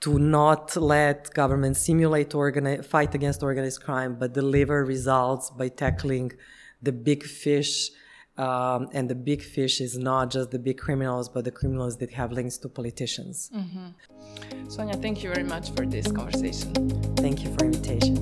to 0.01 0.19
not 0.19 0.75
let 0.75 1.33
government 1.33 1.77
simulate 1.77 2.31
organi- 2.31 2.83
fight 2.83 3.15
against 3.15 3.41
organized 3.41 3.81
crime, 3.83 4.15
but 4.19 4.33
deliver 4.33 4.83
results 4.83 5.49
by 5.49 5.69
tackling 5.69 6.33
the 6.81 6.91
big 6.91 7.23
fish 7.23 7.91
um, 8.39 8.89
and 8.93 9.09
the 9.09 9.15
big 9.15 9.41
fish 9.43 9.81
is 9.81 9.97
not 9.97 10.31
just 10.31 10.51
the 10.51 10.59
big 10.59 10.77
criminals, 10.77 11.27
but 11.27 11.43
the 11.43 11.51
criminals 11.51 11.97
that 11.97 12.11
have 12.11 12.31
links 12.31 12.57
to 12.59 12.69
politicians. 12.69 13.51
Mm-hmm. 13.53 14.69
Sonia, 14.69 14.95
thank 14.95 15.23
you 15.23 15.29
very 15.33 15.43
much 15.43 15.71
for 15.71 15.85
this 15.85 16.09
conversation. 16.09 16.73
Thank 17.17 17.43
you 17.43 17.53
for 17.55 17.65
invitation. 17.65 18.18